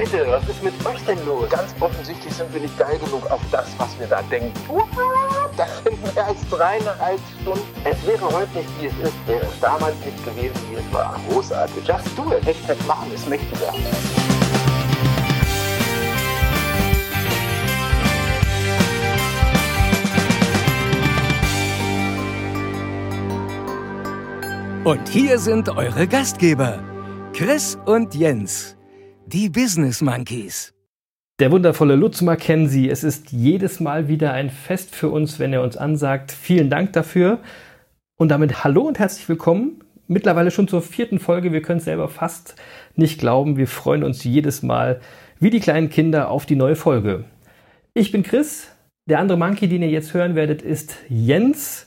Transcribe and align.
Leute, 0.00 0.26
was 0.28 0.48
ist 0.48 0.62
mit 0.62 0.72
euch 0.86 1.04
denn 1.04 1.18
los? 1.26 1.50
Ganz 1.50 1.74
offensichtlich 1.78 2.32
sind 2.32 2.50
wir 2.54 2.62
nicht 2.62 2.78
geil 2.78 2.98
genug 2.98 3.30
auf 3.30 3.40
das, 3.52 3.66
was 3.76 3.98
wir 3.98 4.06
da 4.06 4.22
denken. 4.22 4.50
Das 5.58 5.68
sind 5.84 6.14
mehr 6.14 6.26
als 6.26 6.38
dreieinhalb 6.48 7.20
Stunden. 7.38 7.60
Es 7.84 8.06
wäre 8.06 8.24
heute 8.32 8.56
nicht, 8.56 8.68
wie 8.80 8.86
es 8.86 8.94
ist, 8.94 9.26
wäre 9.26 9.44
es 9.44 9.60
damals 9.60 9.94
nicht 10.02 10.24
gewesen, 10.24 10.54
wie 10.70 10.76
es 10.76 10.90
war. 10.90 11.20
Großartig. 11.28 11.86
Just 11.86 12.16
do 12.16 12.32
it. 12.32 12.46
Hashtag 12.46 12.78
machen 12.86 13.12
ist 13.12 13.28
mächtiger. 13.28 13.74
Und 24.84 25.08
hier 25.10 25.38
sind 25.38 25.68
eure 25.68 26.08
Gastgeber, 26.08 26.82
Chris 27.34 27.78
und 27.84 28.14
Jens, 28.14 28.78
die 29.32 29.48
Business 29.48 30.00
Monkeys. 30.00 30.74
Der 31.38 31.52
wundervolle 31.52 31.94
Lutz 31.94 32.20
Mackenzie. 32.20 32.90
Es 32.90 33.04
ist 33.04 33.30
jedes 33.30 33.78
Mal 33.78 34.08
wieder 34.08 34.32
ein 34.32 34.50
Fest 34.50 34.92
für 34.92 35.08
uns, 35.08 35.38
wenn 35.38 35.52
er 35.52 35.62
uns 35.62 35.76
ansagt. 35.76 36.32
Vielen 36.32 36.68
Dank 36.68 36.94
dafür. 36.94 37.38
Und 38.18 38.30
damit 38.30 38.64
hallo 38.64 38.82
und 38.82 38.98
herzlich 38.98 39.28
willkommen. 39.28 39.84
Mittlerweile 40.08 40.50
schon 40.50 40.66
zur 40.66 40.82
vierten 40.82 41.20
Folge. 41.20 41.52
Wir 41.52 41.62
können 41.62 41.78
es 41.78 41.84
selber 41.84 42.08
fast 42.08 42.56
nicht 42.96 43.20
glauben. 43.20 43.56
Wir 43.56 43.68
freuen 43.68 44.02
uns 44.02 44.24
jedes 44.24 44.64
Mal 44.64 45.00
wie 45.38 45.50
die 45.50 45.60
kleinen 45.60 45.90
Kinder 45.90 46.28
auf 46.28 46.44
die 46.44 46.56
neue 46.56 46.74
Folge. 46.74 47.24
Ich 47.94 48.10
bin 48.10 48.24
Chris. 48.24 48.66
Der 49.08 49.20
andere 49.20 49.38
Monkey, 49.38 49.68
den 49.68 49.82
ihr 49.82 49.90
jetzt 49.90 50.12
hören 50.12 50.34
werdet, 50.34 50.60
ist 50.60 50.96
Jens. 51.08 51.86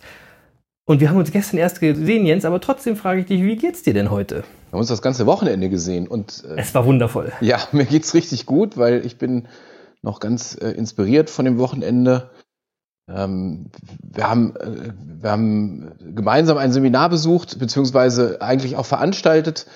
Und 0.86 1.00
wir 1.00 1.10
haben 1.10 1.18
uns 1.18 1.32
gestern 1.32 1.58
erst 1.58 1.80
gesehen, 1.80 2.26
Jens, 2.26 2.44
aber 2.44 2.60
trotzdem 2.60 2.98
frage 2.98 3.22
ich 3.22 3.26
dich, 3.28 3.42
wie 3.42 3.56
geht's 3.56 3.84
dir 3.84 3.94
denn 3.94 4.12
heute? 4.12 4.38
Wir 4.38 4.74
haben 4.74 4.80
uns 4.80 4.90
das 4.90 5.02
ganze 5.02 5.26
Wochenende 5.26 5.70
gesehen 5.70 6.08
und 6.08 6.44
äh, 6.44 6.60
es 6.60 6.76
war 6.76 6.86
wundervoll. 6.86 7.32
Ja, 7.40 7.60
mir 7.72 7.86
geht's 7.86 8.14
richtig 8.14 8.46
gut, 8.46 8.78
weil 8.78 9.06
ich 9.06 9.18
bin 9.18 9.48
noch 10.02 10.20
ganz 10.20 10.58
äh, 10.60 10.72
inspiriert 10.72 11.30
von 11.30 11.46
dem 11.46 11.58
Wochenende. 11.58 12.32
Ähm, 13.10 13.72
wir, 14.02 14.30
haben, 14.30 14.56
äh, 14.58 14.94
wir 15.22 15.32
haben 15.32 15.92
gemeinsam 16.16 16.58
ein 16.58 16.74
Seminar 16.74 17.10
besucht, 17.10 17.60
beziehungsweise 17.60 18.42
eigentlich 18.42 18.76
auch 18.76 18.86
veranstaltet. 18.86 19.68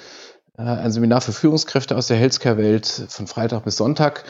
Äh, 0.58 0.64
ein 0.64 0.92
Seminar 0.92 1.22
für 1.22 1.32
Führungskräfte 1.32 1.96
aus 1.96 2.08
der 2.08 2.18
Healthcare-Welt 2.18 3.06
von 3.08 3.28
Freitag 3.28 3.64
bis 3.64 3.78
Sonntag. 3.78 4.26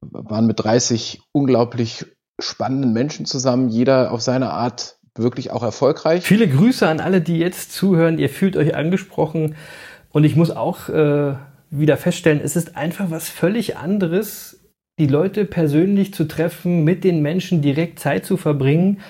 Wir 0.00 0.30
waren 0.30 0.46
mit 0.46 0.62
30 0.62 1.20
unglaublich 1.32 2.06
spannenden 2.40 2.92
Menschen 2.92 3.26
zusammen, 3.26 3.70
jeder 3.70 4.12
auf 4.12 4.20
seine 4.20 4.50
Art 4.50 4.98
wirklich 5.18 5.50
auch 5.50 5.62
erfolgreich. 5.62 6.24
Viele 6.24 6.48
Grüße 6.48 6.86
an 6.86 7.00
alle, 7.00 7.20
die 7.20 7.38
jetzt 7.38 7.72
zuhören. 7.72 8.18
Ihr 8.18 8.28
fühlt 8.28 8.56
euch 8.56 8.74
angesprochen. 8.74 9.56
Und 10.10 10.24
ich 10.24 10.36
muss 10.36 10.50
auch 10.50 10.88
äh, 10.88 11.34
wieder 11.70 11.96
feststellen, 11.96 12.40
es 12.42 12.56
ist 12.56 12.76
einfach 12.76 13.10
was 13.10 13.28
völlig 13.28 13.76
anderes, 13.76 14.60
die 14.98 15.06
Leute 15.06 15.44
persönlich 15.44 16.14
zu 16.14 16.24
treffen, 16.24 16.84
mit 16.84 17.04
den 17.04 17.20
Menschen 17.20 17.60
direkt 17.60 17.98
Zeit 17.98 18.24
zu 18.24 18.36
verbringen, 18.36 19.00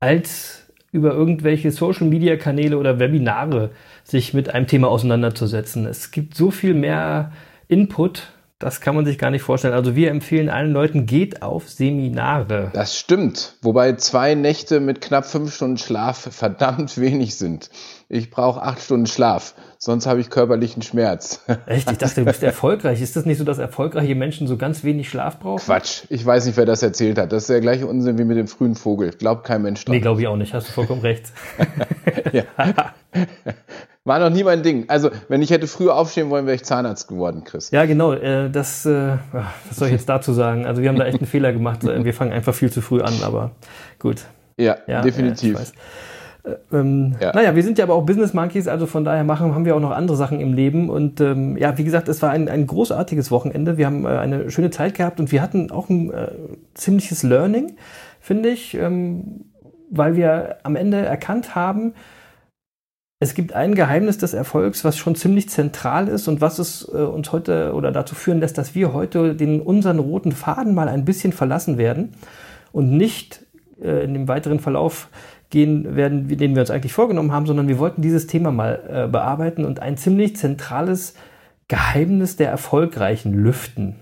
als 0.00 0.70
über 0.90 1.14
irgendwelche 1.14 1.70
Social-Media-Kanäle 1.70 2.76
oder 2.76 2.98
Webinare 2.98 3.70
sich 4.04 4.34
mit 4.34 4.54
einem 4.54 4.66
Thema 4.66 4.88
auseinanderzusetzen. 4.88 5.86
Es 5.86 6.10
gibt 6.10 6.34
so 6.34 6.50
viel 6.50 6.74
mehr 6.74 7.32
Input 7.68 8.32
das 8.62 8.80
kann 8.80 8.94
man 8.94 9.04
sich 9.04 9.18
gar 9.18 9.30
nicht 9.30 9.42
vorstellen. 9.42 9.74
Also 9.74 9.96
wir 9.96 10.10
empfehlen 10.10 10.48
allen 10.48 10.72
Leuten, 10.72 11.04
geht 11.04 11.42
auf 11.42 11.68
Seminare. 11.68 12.70
Das 12.72 12.96
stimmt. 12.96 13.56
Wobei 13.60 13.94
zwei 13.94 14.34
Nächte 14.34 14.78
mit 14.78 15.00
knapp 15.00 15.26
fünf 15.26 15.54
Stunden 15.54 15.78
Schlaf 15.78 16.18
verdammt 16.30 16.98
wenig 16.98 17.36
sind. 17.36 17.70
Ich 18.08 18.30
brauche 18.30 18.62
acht 18.62 18.80
Stunden 18.80 19.06
Schlaf, 19.06 19.54
sonst 19.78 20.06
habe 20.06 20.20
ich 20.20 20.30
körperlichen 20.30 20.82
Schmerz. 20.82 21.40
Echt? 21.66 21.90
Ich 21.90 21.98
dachte, 21.98 22.20
du 22.20 22.24
bist 22.26 22.42
erfolgreich. 22.42 23.00
Ist 23.00 23.16
das 23.16 23.24
nicht 23.24 23.38
so, 23.38 23.44
dass 23.44 23.58
erfolgreiche 23.58 24.14
Menschen 24.14 24.46
so 24.46 24.56
ganz 24.56 24.84
wenig 24.84 25.08
Schlaf 25.08 25.40
brauchen? 25.40 25.64
Quatsch. 25.64 26.02
Ich 26.08 26.24
weiß 26.24 26.46
nicht, 26.46 26.56
wer 26.56 26.66
das 26.66 26.82
erzählt 26.82 27.18
hat. 27.18 27.32
Das 27.32 27.44
ist 27.44 27.50
der 27.50 27.60
gleiche 27.60 27.86
Unsinn 27.86 28.18
wie 28.18 28.24
mit 28.24 28.36
dem 28.36 28.48
frühen 28.48 28.74
Vogel. 28.74 29.10
Glaubt 29.10 29.44
kein 29.44 29.62
Mensch 29.62 29.84
dran. 29.84 29.94
Nee, 29.94 30.00
glaube 30.00 30.20
ich 30.20 30.28
auch 30.28 30.36
nicht. 30.36 30.54
Hast 30.54 30.68
du 30.68 30.72
vollkommen 30.72 31.00
recht. 31.00 31.32
ja. 32.32 32.44
War 34.04 34.18
noch 34.18 34.30
nie 34.30 34.42
mein 34.42 34.64
Ding. 34.64 34.86
Also, 34.88 35.10
wenn 35.28 35.42
ich 35.42 35.50
hätte 35.50 35.68
früher 35.68 35.94
aufstehen 35.94 36.28
wollen, 36.28 36.46
wäre 36.46 36.56
ich 36.56 36.64
Zahnarzt 36.64 37.06
geworden, 37.06 37.44
Chris. 37.44 37.70
Ja, 37.70 37.84
genau. 37.86 38.12
Äh, 38.12 38.50
das, 38.50 38.84
äh, 38.84 39.16
was 39.32 39.76
soll 39.76 39.88
ich 39.88 39.94
jetzt 39.94 40.08
dazu 40.08 40.32
sagen? 40.32 40.66
Also, 40.66 40.82
wir 40.82 40.88
haben 40.88 40.98
da 40.98 41.04
echt 41.04 41.18
einen 41.18 41.28
Fehler 41.28 41.52
gemacht. 41.52 41.84
Wir 41.84 42.14
fangen 42.14 42.32
einfach 42.32 42.54
viel 42.54 42.70
zu 42.70 42.80
früh 42.80 43.00
an, 43.00 43.14
aber 43.22 43.52
gut. 44.00 44.22
Ja, 44.56 44.78
ja 44.88 45.02
definitiv. 45.02 45.72
Äh, 46.44 46.56
ähm, 46.72 47.14
ja. 47.20 47.32
Naja, 47.32 47.54
wir 47.54 47.62
sind 47.62 47.78
ja 47.78 47.84
aber 47.84 47.94
auch 47.94 48.04
Business 48.04 48.34
Monkeys, 48.34 48.66
also 48.66 48.86
von 48.86 49.04
daher 49.04 49.22
machen, 49.22 49.54
haben 49.54 49.64
wir 49.64 49.76
auch 49.76 49.80
noch 49.80 49.92
andere 49.92 50.16
Sachen 50.16 50.40
im 50.40 50.52
Leben. 50.52 50.90
Und 50.90 51.20
ähm, 51.20 51.56
ja, 51.56 51.78
wie 51.78 51.84
gesagt, 51.84 52.08
es 52.08 52.20
war 52.20 52.30
ein, 52.30 52.48
ein 52.48 52.66
großartiges 52.66 53.30
Wochenende. 53.30 53.76
Wir 53.76 53.86
haben 53.86 54.04
äh, 54.04 54.08
eine 54.08 54.50
schöne 54.50 54.70
Zeit 54.70 54.94
gehabt 54.94 55.20
und 55.20 55.30
wir 55.30 55.40
hatten 55.40 55.70
auch 55.70 55.88
ein 55.88 56.12
äh, 56.12 56.32
ziemliches 56.74 57.22
Learning, 57.22 57.76
finde 58.20 58.48
ich, 58.48 58.74
ähm, 58.74 59.44
weil 59.90 60.16
wir 60.16 60.56
am 60.64 60.74
Ende 60.74 60.98
erkannt 60.98 61.54
haben, 61.54 61.94
es 63.22 63.34
gibt 63.34 63.52
ein 63.52 63.76
Geheimnis 63.76 64.18
des 64.18 64.34
Erfolgs, 64.34 64.84
was 64.84 64.98
schon 64.98 65.14
ziemlich 65.14 65.48
zentral 65.48 66.08
ist 66.08 66.26
und 66.26 66.40
was 66.40 66.58
es 66.58 66.90
äh, 66.92 66.96
uns 66.96 67.30
heute 67.30 67.72
oder 67.72 67.92
dazu 67.92 68.16
führen 68.16 68.40
lässt, 68.40 68.58
dass 68.58 68.74
wir 68.74 68.92
heute 68.92 69.36
den 69.36 69.60
unseren 69.60 70.00
roten 70.00 70.32
Faden 70.32 70.74
mal 70.74 70.88
ein 70.88 71.04
bisschen 71.04 71.32
verlassen 71.32 71.78
werden 71.78 72.14
und 72.72 72.90
nicht 72.90 73.46
äh, 73.80 74.02
in 74.02 74.14
dem 74.14 74.26
weiteren 74.26 74.58
Verlauf 74.58 75.08
gehen 75.50 75.94
werden, 75.94 76.26
den 76.26 76.56
wir 76.56 76.62
uns 76.62 76.72
eigentlich 76.72 76.94
vorgenommen 76.94 77.30
haben, 77.30 77.46
sondern 77.46 77.68
wir 77.68 77.78
wollten 77.78 78.02
dieses 78.02 78.26
Thema 78.26 78.50
mal 78.50 78.82
äh, 78.88 79.06
bearbeiten 79.06 79.64
und 79.66 79.78
ein 79.78 79.96
ziemlich 79.96 80.34
zentrales 80.34 81.14
Geheimnis 81.68 82.34
der 82.34 82.50
Erfolgreichen 82.50 83.34
lüften. 83.34 84.00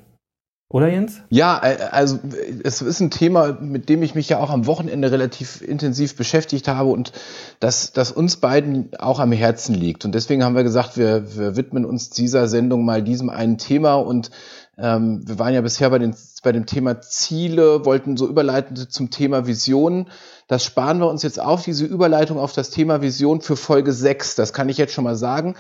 Oder 0.73 0.89
Jens? 0.89 1.21
Ja, 1.31 1.59
also 1.59 2.21
es 2.63 2.81
ist 2.81 3.01
ein 3.01 3.11
Thema, 3.11 3.59
mit 3.61 3.89
dem 3.89 4.05
ich 4.05 4.15
mich 4.15 4.29
ja 4.29 4.39
auch 4.39 4.51
am 4.51 4.67
Wochenende 4.67 5.11
relativ 5.11 5.63
intensiv 5.63 6.15
beschäftigt 6.15 6.69
habe 6.69 6.91
und 6.91 7.11
das, 7.59 7.93
das 7.93 8.13
uns 8.13 8.37
beiden 8.37 8.91
auch 8.97 9.19
am 9.19 9.33
Herzen 9.33 9.75
liegt. 9.75 10.05
Und 10.05 10.15
deswegen 10.15 10.45
haben 10.45 10.55
wir 10.55 10.63
gesagt, 10.63 10.97
wir, 10.97 11.37
wir 11.37 11.57
widmen 11.57 11.85
uns 11.85 12.11
dieser 12.11 12.47
Sendung 12.47 12.85
mal 12.85 13.03
diesem 13.03 13.31
einen 13.31 13.59
Thema 13.59 13.95
und 13.95 14.31
ähm, 14.79 15.27
wir 15.27 15.41
waren 15.41 15.55
ja 15.55 15.61
bisher 15.61 15.91
bei, 15.91 15.99
den, 15.99 16.15
bei 16.45 16.53
dem 16.53 16.67
Thema 16.67 17.01
Ziele, 17.01 17.85
wollten 17.85 18.17
so 18.17 18.29
überleiten 18.29 18.77
zum 18.77 19.11
Thema 19.11 19.49
Vision. 19.49 20.07
Das 20.47 20.65
sparen 20.65 21.01
wir 21.01 21.09
uns 21.09 21.25
jetzt 21.25 21.41
auf, 21.41 21.65
diese 21.65 21.85
Überleitung 21.85 22.39
auf 22.39 22.53
das 22.53 22.71
Thema 22.71 23.03
Vision 23.03 23.41
für 23.41 23.57
Folge 23.57 23.93
6. 23.93 24.37
Das 24.37 24.53
kann 24.53 24.69
ich 24.69 24.79
jetzt 24.79 24.95
schon 24.95 25.05
mal 25.05 25.17
sagen 25.17 25.57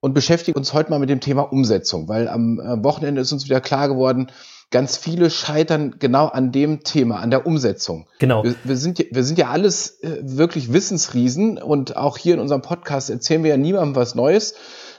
und 0.00 0.14
beschäftigen 0.14 0.58
uns 0.58 0.72
heute 0.72 0.90
mal 0.90 0.98
mit 0.98 1.10
dem 1.10 1.20
Thema 1.20 1.42
Umsetzung, 1.42 2.08
weil 2.08 2.28
am 2.28 2.58
äh, 2.58 2.82
Wochenende 2.82 3.20
ist 3.20 3.32
uns 3.32 3.44
wieder 3.44 3.60
klar 3.60 3.88
geworden, 3.88 4.30
ganz 4.70 4.96
viele 4.96 5.30
scheitern 5.30 5.96
genau 5.98 6.26
an 6.26 6.52
dem 6.52 6.84
Thema, 6.84 7.18
an 7.20 7.30
der 7.30 7.46
Umsetzung. 7.46 8.06
Genau. 8.18 8.44
Wir, 8.44 8.54
wir 8.64 8.76
sind, 8.76 8.98
ja, 8.98 9.04
wir 9.10 9.24
sind 9.24 9.38
ja 9.38 9.48
alles 9.48 10.00
äh, 10.02 10.18
wirklich 10.22 10.72
Wissensriesen 10.72 11.58
und 11.58 11.96
auch 11.96 12.16
hier 12.16 12.34
in 12.34 12.40
unserem 12.40 12.62
Podcast 12.62 13.10
erzählen 13.10 13.42
wir 13.42 13.50
ja 13.50 13.56
niemandem 13.56 13.96
was 13.96 14.14
Neues. 14.14 14.54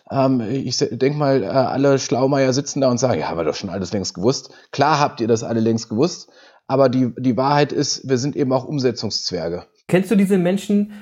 Ähm, 0.10 0.42
ich 0.42 0.78
denke 0.78 1.18
mal, 1.18 1.44
äh, 1.44 1.48
alle 1.48 1.98
Schlaumeier 1.98 2.54
sitzen 2.54 2.82
da 2.82 2.90
und 2.92 3.00
sagen, 3.00 3.20
ja, 3.20 3.30
haben 3.30 3.38
wir 3.38 3.46
doch 3.46 3.56
schon 3.56 3.70
alles 3.70 3.94
längst 3.94 4.14
gewusst. 4.14 4.54
Klar 4.72 5.00
habt 5.00 5.22
ihr 5.22 5.28
das 5.28 5.44
alle 5.44 5.62
längst 5.62 5.90
gewusst, 5.90 6.30
aber 6.68 6.90
die, 6.90 7.14
die 7.18 7.38
Wahrheit 7.38 7.72
ist, 7.72 8.08
wir 8.08 8.18
sind 8.18 8.36
eben 8.36 8.52
auch 8.52 8.66
Umsetzungszwerge. 8.66 9.66
Kennst 9.88 10.12
du 10.12 10.16
diese 10.16 10.38
Menschen, 10.38 10.94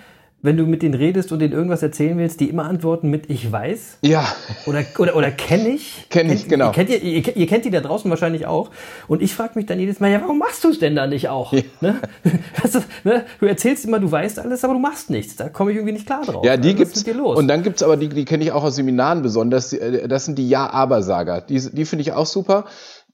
wenn 0.41 0.55
du 0.55 0.66
mit 0.66 0.81
denen 0.81 0.94
redest 0.94 1.31
und 1.31 1.39
denen 1.39 1.53
irgendwas 1.53 1.83
erzählen 1.83 2.17
willst, 2.17 2.39
die 2.39 2.50
immer 2.50 2.66
antworten 2.66 3.09
mit 3.09 3.30
Ich 3.30 3.51
weiß? 3.51 3.97
Ja. 4.01 4.25
Oder, 4.65 4.86
oder, 4.97 5.15
oder 5.15 5.31
kenne 5.31 5.69
ich? 5.69 6.06
Kenne 6.09 6.33
ich, 6.33 6.47
genau. 6.47 6.68
Ihr 6.68 6.71
kennt, 6.71 6.89
ihr, 6.89 7.01
ihr, 7.01 7.36
ihr, 7.36 7.47
kennt 7.47 7.65
die 7.65 7.71
da 7.71 7.81
draußen 7.81 8.09
wahrscheinlich 8.09 8.45
auch. 8.45 8.69
Und 9.07 9.21
ich 9.21 9.33
frage 9.33 9.53
mich 9.56 9.65
dann 9.65 9.80
jedes 9.80 10.00
Mal, 10.00 10.12
ja, 10.12 10.21
warum 10.21 10.39
machst 10.39 10.63
du 10.63 10.69
es 10.69 10.80
denn 10.80 10.95
da 10.95 11.07
nicht 11.07 11.30
auch? 11.30 11.53
Ja. 11.53 11.62
Ne? 11.81 12.00
Das, 12.62 12.83
ne? 13.03 13.25
Du 13.39 13.45
erzählst 13.45 13.86
immer, 13.86 14.00
du 14.00 14.12
weißt 14.12 14.39
alles, 14.39 14.63
aber 14.63 14.74
du 14.74 14.80
machst 14.80 15.09
nichts. 15.09 15.36
Da 15.36 15.50
komme 15.50 15.71
ich 15.71 15.77
irgendwie 15.77 15.94
nicht 15.94 16.06
klar 16.06 16.24
drauf. 16.24 16.45
Ja, 16.45 16.57
die 16.57 16.69
also, 16.69 16.77
gibt's. 16.83 17.03
Und 17.03 17.47
dann 17.47 17.63
gibt's 17.63 17.81
aber 17.81 17.97
die, 17.97 18.09
die 18.09 18.25
kenne 18.25 18.44
ich 18.44 18.51
auch 18.51 18.63
aus 18.63 18.75
Seminaren 18.75 19.21
besonders. 19.21 19.74
Äh, 19.74 20.07
das 20.07 20.25
sind 20.25 20.38
die 20.38 20.50
Ja-Aber-Sager. 20.50 21.41
Die, 21.41 21.59
die 21.71 21.86
finde 21.86 22.01
ich 22.01 22.13
auch 22.13 22.25
super 22.25 22.65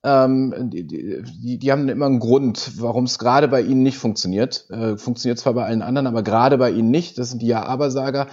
ähm, 0.06 0.70
die, 0.70 0.86
die, 0.86 1.58
die 1.58 1.72
haben 1.72 1.90
immer 1.90 2.06
einen 2.06 2.20
Grund, 2.20 2.80
warum 2.80 3.06
es 3.06 3.18
gerade 3.18 3.48
bei 3.48 3.62
ihnen 3.62 3.82
nicht 3.82 3.98
funktioniert. 3.98 4.70
Äh, 4.70 4.98
funktioniert 4.98 5.40
zwar 5.40 5.56
bei 5.56 5.66
allen 5.66 5.82
anderen, 5.82 6.06
aber 6.06 6.22
gerade 6.22 6.60
bei 6.60 6.70
ihnen 6.70 6.92
nicht. 6.92 7.18
Das 7.18 7.32
sind 7.32 7.42
die 7.42 7.48
Ja-Aber-Sager. 7.48 8.28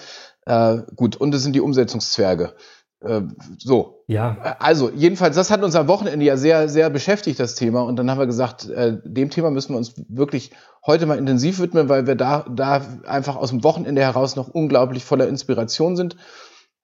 Äh, 0.44 0.78
gut, 0.96 1.16
und 1.16 1.34
es 1.34 1.42
sind 1.42 1.54
die 1.54 1.62
Umsetzungszwerge. 1.62 2.52
Äh, 3.00 3.22
so. 3.56 4.04
Ja. 4.06 4.56
Also, 4.58 4.90
jedenfalls, 4.90 5.34
das 5.34 5.50
hat 5.50 5.62
uns 5.62 5.74
am 5.74 5.88
Wochenende 5.88 6.26
ja 6.26 6.36
sehr, 6.36 6.68
sehr 6.68 6.90
beschäftigt, 6.90 7.40
das 7.40 7.54
Thema. 7.54 7.80
Und 7.80 7.96
dann 7.96 8.10
haben 8.10 8.18
wir 8.18 8.26
gesagt, 8.26 8.68
äh, 8.68 8.98
dem 9.02 9.30
Thema 9.30 9.50
müssen 9.50 9.72
wir 9.72 9.78
uns 9.78 9.94
wirklich 10.08 10.50
heute 10.86 11.06
mal 11.06 11.16
intensiv 11.16 11.58
widmen, 11.58 11.88
weil 11.88 12.06
wir 12.06 12.16
da, 12.16 12.44
da 12.54 12.82
einfach 13.06 13.36
aus 13.36 13.48
dem 13.48 13.64
Wochenende 13.64 14.02
heraus 14.02 14.36
noch 14.36 14.48
unglaublich 14.48 15.06
voller 15.06 15.26
Inspiration 15.26 15.96
sind. 15.96 16.16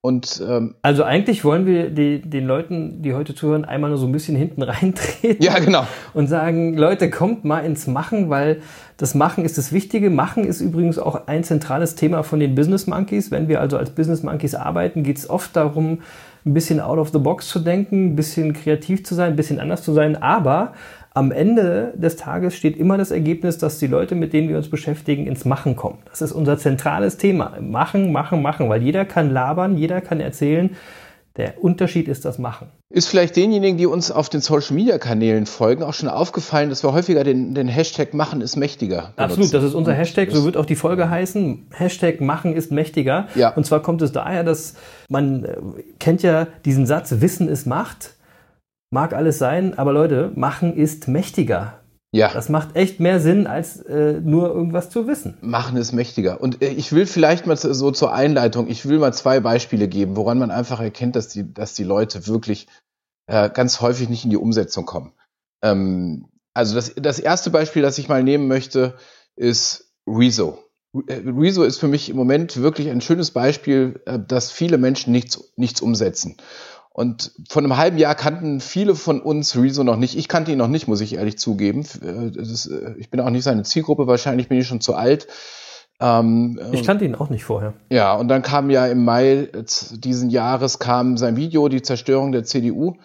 Und, 0.00 0.40
ähm, 0.48 0.76
also 0.80 1.02
eigentlich 1.02 1.44
wollen 1.44 1.66
wir 1.66 1.90
die, 1.90 2.20
den 2.20 2.46
Leuten, 2.46 3.02
die 3.02 3.14
heute 3.14 3.34
zuhören, 3.34 3.64
einmal 3.64 3.90
nur 3.90 3.98
so 3.98 4.06
ein 4.06 4.12
bisschen 4.12 4.36
hinten 4.36 4.62
reintreten. 4.62 5.42
Ja, 5.42 5.58
genau. 5.58 5.86
Und 6.14 6.28
sagen, 6.28 6.76
Leute, 6.76 7.10
kommt 7.10 7.44
mal 7.44 7.60
ins 7.60 7.88
Machen, 7.88 8.30
weil 8.30 8.60
das 8.96 9.16
Machen 9.16 9.44
ist 9.44 9.58
das 9.58 9.72
Wichtige. 9.72 10.08
Machen 10.10 10.44
ist 10.44 10.60
übrigens 10.60 10.98
auch 11.00 11.26
ein 11.26 11.42
zentrales 11.42 11.96
Thema 11.96 12.22
von 12.22 12.38
den 12.38 12.54
Business 12.54 12.86
Monkeys. 12.86 13.32
Wenn 13.32 13.48
wir 13.48 13.60
also 13.60 13.76
als 13.76 13.90
Business 13.90 14.22
Monkeys 14.22 14.54
arbeiten, 14.54 15.02
geht 15.02 15.18
es 15.18 15.28
oft 15.28 15.56
darum, 15.56 16.02
ein 16.46 16.54
bisschen 16.54 16.78
out 16.78 16.98
of 16.98 17.10
the 17.10 17.18
box 17.18 17.48
zu 17.48 17.58
denken, 17.58 18.12
ein 18.12 18.16
bisschen 18.16 18.52
kreativ 18.52 19.04
zu 19.04 19.16
sein, 19.16 19.32
ein 19.32 19.36
bisschen 19.36 19.58
anders 19.58 19.82
zu 19.82 19.92
sein. 19.92 20.20
Aber 20.22 20.74
am 21.18 21.32
Ende 21.32 21.94
des 21.96 22.14
Tages 22.14 22.54
steht 22.54 22.76
immer 22.76 22.96
das 22.96 23.10
Ergebnis, 23.10 23.58
dass 23.58 23.80
die 23.80 23.88
Leute, 23.88 24.14
mit 24.14 24.32
denen 24.32 24.48
wir 24.48 24.56
uns 24.56 24.70
beschäftigen, 24.70 25.26
ins 25.26 25.44
Machen 25.44 25.74
kommen. 25.74 25.98
Das 26.08 26.22
ist 26.22 26.30
unser 26.30 26.58
zentrales 26.58 27.16
Thema. 27.16 27.58
Machen, 27.60 28.12
machen, 28.12 28.40
machen, 28.40 28.68
weil 28.68 28.84
jeder 28.84 29.04
kann 29.04 29.32
labern, 29.32 29.76
jeder 29.76 30.00
kann 30.00 30.20
erzählen. 30.20 30.76
Der 31.36 31.62
Unterschied 31.62 32.06
ist 32.06 32.24
das 32.24 32.38
Machen. 32.38 32.68
Ist 32.88 33.08
vielleicht 33.08 33.34
denjenigen, 33.34 33.78
die 33.78 33.86
uns 33.86 34.12
auf 34.12 34.28
den 34.28 34.40
Social 34.40 34.76
Media 34.76 34.98
Kanälen 34.98 35.46
folgen, 35.46 35.82
auch 35.82 35.94
schon 35.94 36.08
aufgefallen, 36.08 36.68
dass 36.68 36.84
wir 36.84 36.92
häufiger 36.92 37.24
den, 37.24 37.52
den 37.52 37.66
Hashtag 37.66 38.14
Machen 38.14 38.40
ist 38.40 38.54
mächtiger. 38.54 39.12
Benutzen. 39.16 39.18
Absolut, 39.18 39.54
das 39.54 39.64
ist 39.64 39.74
unser 39.74 39.94
Hashtag, 39.94 40.30
so 40.30 40.44
wird 40.44 40.56
auch 40.56 40.66
die 40.66 40.76
Folge 40.76 41.10
heißen. 41.10 41.66
Hashtag 41.72 42.20
Machen 42.20 42.54
ist 42.54 42.70
mächtiger. 42.70 43.26
Ja. 43.34 43.50
Und 43.54 43.66
zwar 43.66 43.82
kommt 43.82 44.02
es 44.02 44.12
daher, 44.12 44.44
dass 44.44 44.74
man 45.08 45.44
äh, 45.44 45.56
kennt 45.98 46.22
ja 46.22 46.46
diesen 46.64 46.86
Satz, 46.86 47.12
Wissen 47.18 47.48
ist 47.48 47.66
Macht. 47.66 48.14
Mag 48.90 49.12
alles 49.12 49.38
sein, 49.38 49.76
aber 49.76 49.92
Leute, 49.92 50.32
machen 50.34 50.74
ist 50.74 51.08
mächtiger. 51.08 51.80
Ja. 52.10 52.32
Das 52.32 52.48
macht 52.48 52.74
echt 52.74 53.00
mehr 53.00 53.20
Sinn, 53.20 53.46
als 53.46 53.80
äh, 53.82 54.20
nur 54.22 54.48
irgendwas 54.48 54.88
zu 54.88 55.06
wissen. 55.06 55.36
Machen 55.42 55.76
ist 55.76 55.92
mächtiger. 55.92 56.40
Und 56.40 56.62
äh, 56.62 56.70
ich 56.70 56.92
will 56.92 57.06
vielleicht 57.06 57.46
mal 57.46 57.56
so 57.56 57.90
zur 57.90 58.14
Einleitung, 58.14 58.68
ich 58.68 58.88
will 58.88 58.98
mal 58.98 59.12
zwei 59.12 59.40
Beispiele 59.40 59.88
geben, 59.88 60.16
woran 60.16 60.38
man 60.38 60.50
einfach 60.50 60.80
erkennt, 60.80 61.16
dass 61.16 61.28
die, 61.28 61.52
dass 61.52 61.74
die 61.74 61.84
Leute 61.84 62.26
wirklich 62.26 62.66
äh, 63.26 63.50
ganz 63.50 63.82
häufig 63.82 64.08
nicht 64.08 64.24
in 64.24 64.30
die 64.30 64.38
Umsetzung 64.38 64.86
kommen. 64.86 65.12
Ähm, 65.62 66.28
also 66.54 66.74
das, 66.74 66.94
das 66.96 67.18
erste 67.18 67.50
Beispiel, 67.50 67.82
das 67.82 67.98
ich 67.98 68.08
mal 68.08 68.22
nehmen 68.22 68.48
möchte, 68.48 68.94
ist 69.36 69.92
Rezo. 70.06 70.58
Äh, 71.06 71.20
Rezo 71.26 71.62
ist 71.62 71.78
für 71.78 71.88
mich 71.88 72.08
im 72.08 72.16
Moment 72.16 72.56
wirklich 72.56 72.88
ein 72.88 73.02
schönes 73.02 73.32
Beispiel, 73.32 74.00
äh, 74.06 74.18
dass 74.18 74.50
viele 74.50 74.78
Menschen 74.78 75.12
nichts, 75.12 75.52
nichts 75.56 75.82
umsetzen. 75.82 76.38
Und 76.98 77.30
vor 77.48 77.62
einem 77.62 77.76
halben 77.76 77.96
Jahr 77.96 78.16
kannten 78.16 78.58
viele 78.58 78.96
von 78.96 79.20
uns 79.20 79.54
Rezo 79.54 79.84
noch 79.84 79.94
nicht. 79.94 80.18
Ich 80.18 80.26
kannte 80.26 80.50
ihn 80.50 80.58
noch 80.58 80.66
nicht, 80.66 80.88
muss 80.88 81.00
ich 81.00 81.14
ehrlich 81.14 81.38
zugeben. 81.38 81.86
Äh, 82.02 82.36
ist, 82.36 82.66
äh, 82.66 82.96
ich 82.98 83.08
bin 83.08 83.20
auch 83.20 83.30
nicht 83.30 83.44
seine 83.44 83.62
Zielgruppe, 83.62 84.08
wahrscheinlich 84.08 84.48
bin 84.48 84.58
ich 84.58 84.66
schon 84.66 84.80
zu 84.80 84.96
alt. 84.96 85.28
Ähm, 86.00 86.58
ich 86.72 86.84
kannte 86.84 87.04
ihn 87.04 87.14
auch 87.14 87.30
nicht 87.30 87.44
vorher. 87.44 87.74
Ja, 87.88 88.14
und 88.14 88.26
dann 88.26 88.42
kam 88.42 88.68
ja 88.68 88.84
im 88.88 89.04
Mai 89.04 89.46
diesen 89.92 90.28
Jahres 90.28 90.80
kam 90.80 91.16
sein 91.16 91.36
Video, 91.36 91.68
die 91.68 91.82
Zerstörung 91.82 92.32
der 92.32 92.42
CDU. 92.42 92.96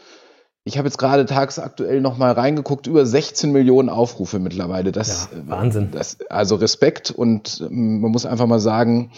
Ich 0.64 0.80
habe 0.80 0.88
jetzt 0.88 0.98
gerade 0.98 1.28
tagsaktuell 1.28 2.02
noch 2.02 2.18
mal 2.18 2.32
reingeguckt, 2.32 2.88
über 2.88 3.06
16 3.06 3.52
Millionen 3.52 3.90
Aufrufe 3.90 4.40
mittlerweile. 4.40 4.92
Das, 4.92 5.30
ja, 5.32 5.38
Wahnsinn. 5.46 5.90
Das, 5.92 6.18
also 6.32 6.56
Respekt 6.56 7.12
und 7.12 7.64
ähm, 7.70 8.02
man 8.02 8.10
muss 8.10 8.26
einfach 8.26 8.48
mal 8.48 8.60
sagen, 8.60 9.12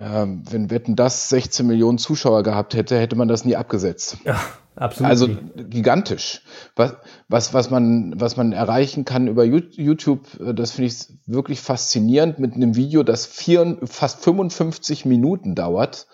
ähm, 0.00 0.42
wenn 0.50 0.70
Wetten 0.70 0.96
das 0.96 1.28
16 1.28 1.66
Millionen 1.66 1.98
Zuschauer 1.98 2.42
gehabt 2.42 2.74
hätte, 2.74 2.98
hätte 2.98 3.16
man 3.16 3.28
das 3.28 3.44
nie 3.44 3.54
abgesetzt. 3.54 4.16
Ja, 4.24 4.40
absolut. 4.74 5.10
Also 5.10 5.28
gigantisch. 5.56 6.42
Was, 6.74 6.96
was, 7.28 7.52
was, 7.52 7.70
man, 7.70 8.14
was 8.18 8.38
man 8.38 8.52
erreichen 8.52 9.04
kann 9.04 9.28
über 9.28 9.44
YouTube, 9.44 10.26
äh, 10.40 10.54
das 10.54 10.72
finde 10.72 10.86
ich 10.86 11.06
wirklich 11.26 11.60
faszinierend 11.60 12.38
mit 12.38 12.54
einem 12.54 12.76
Video, 12.76 13.02
das 13.02 13.26
vier, 13.26 13.76
fast 13.84 14.24
55 14.24 15.04
Minuten 15.04 15.54
dauert. 15.54 16.06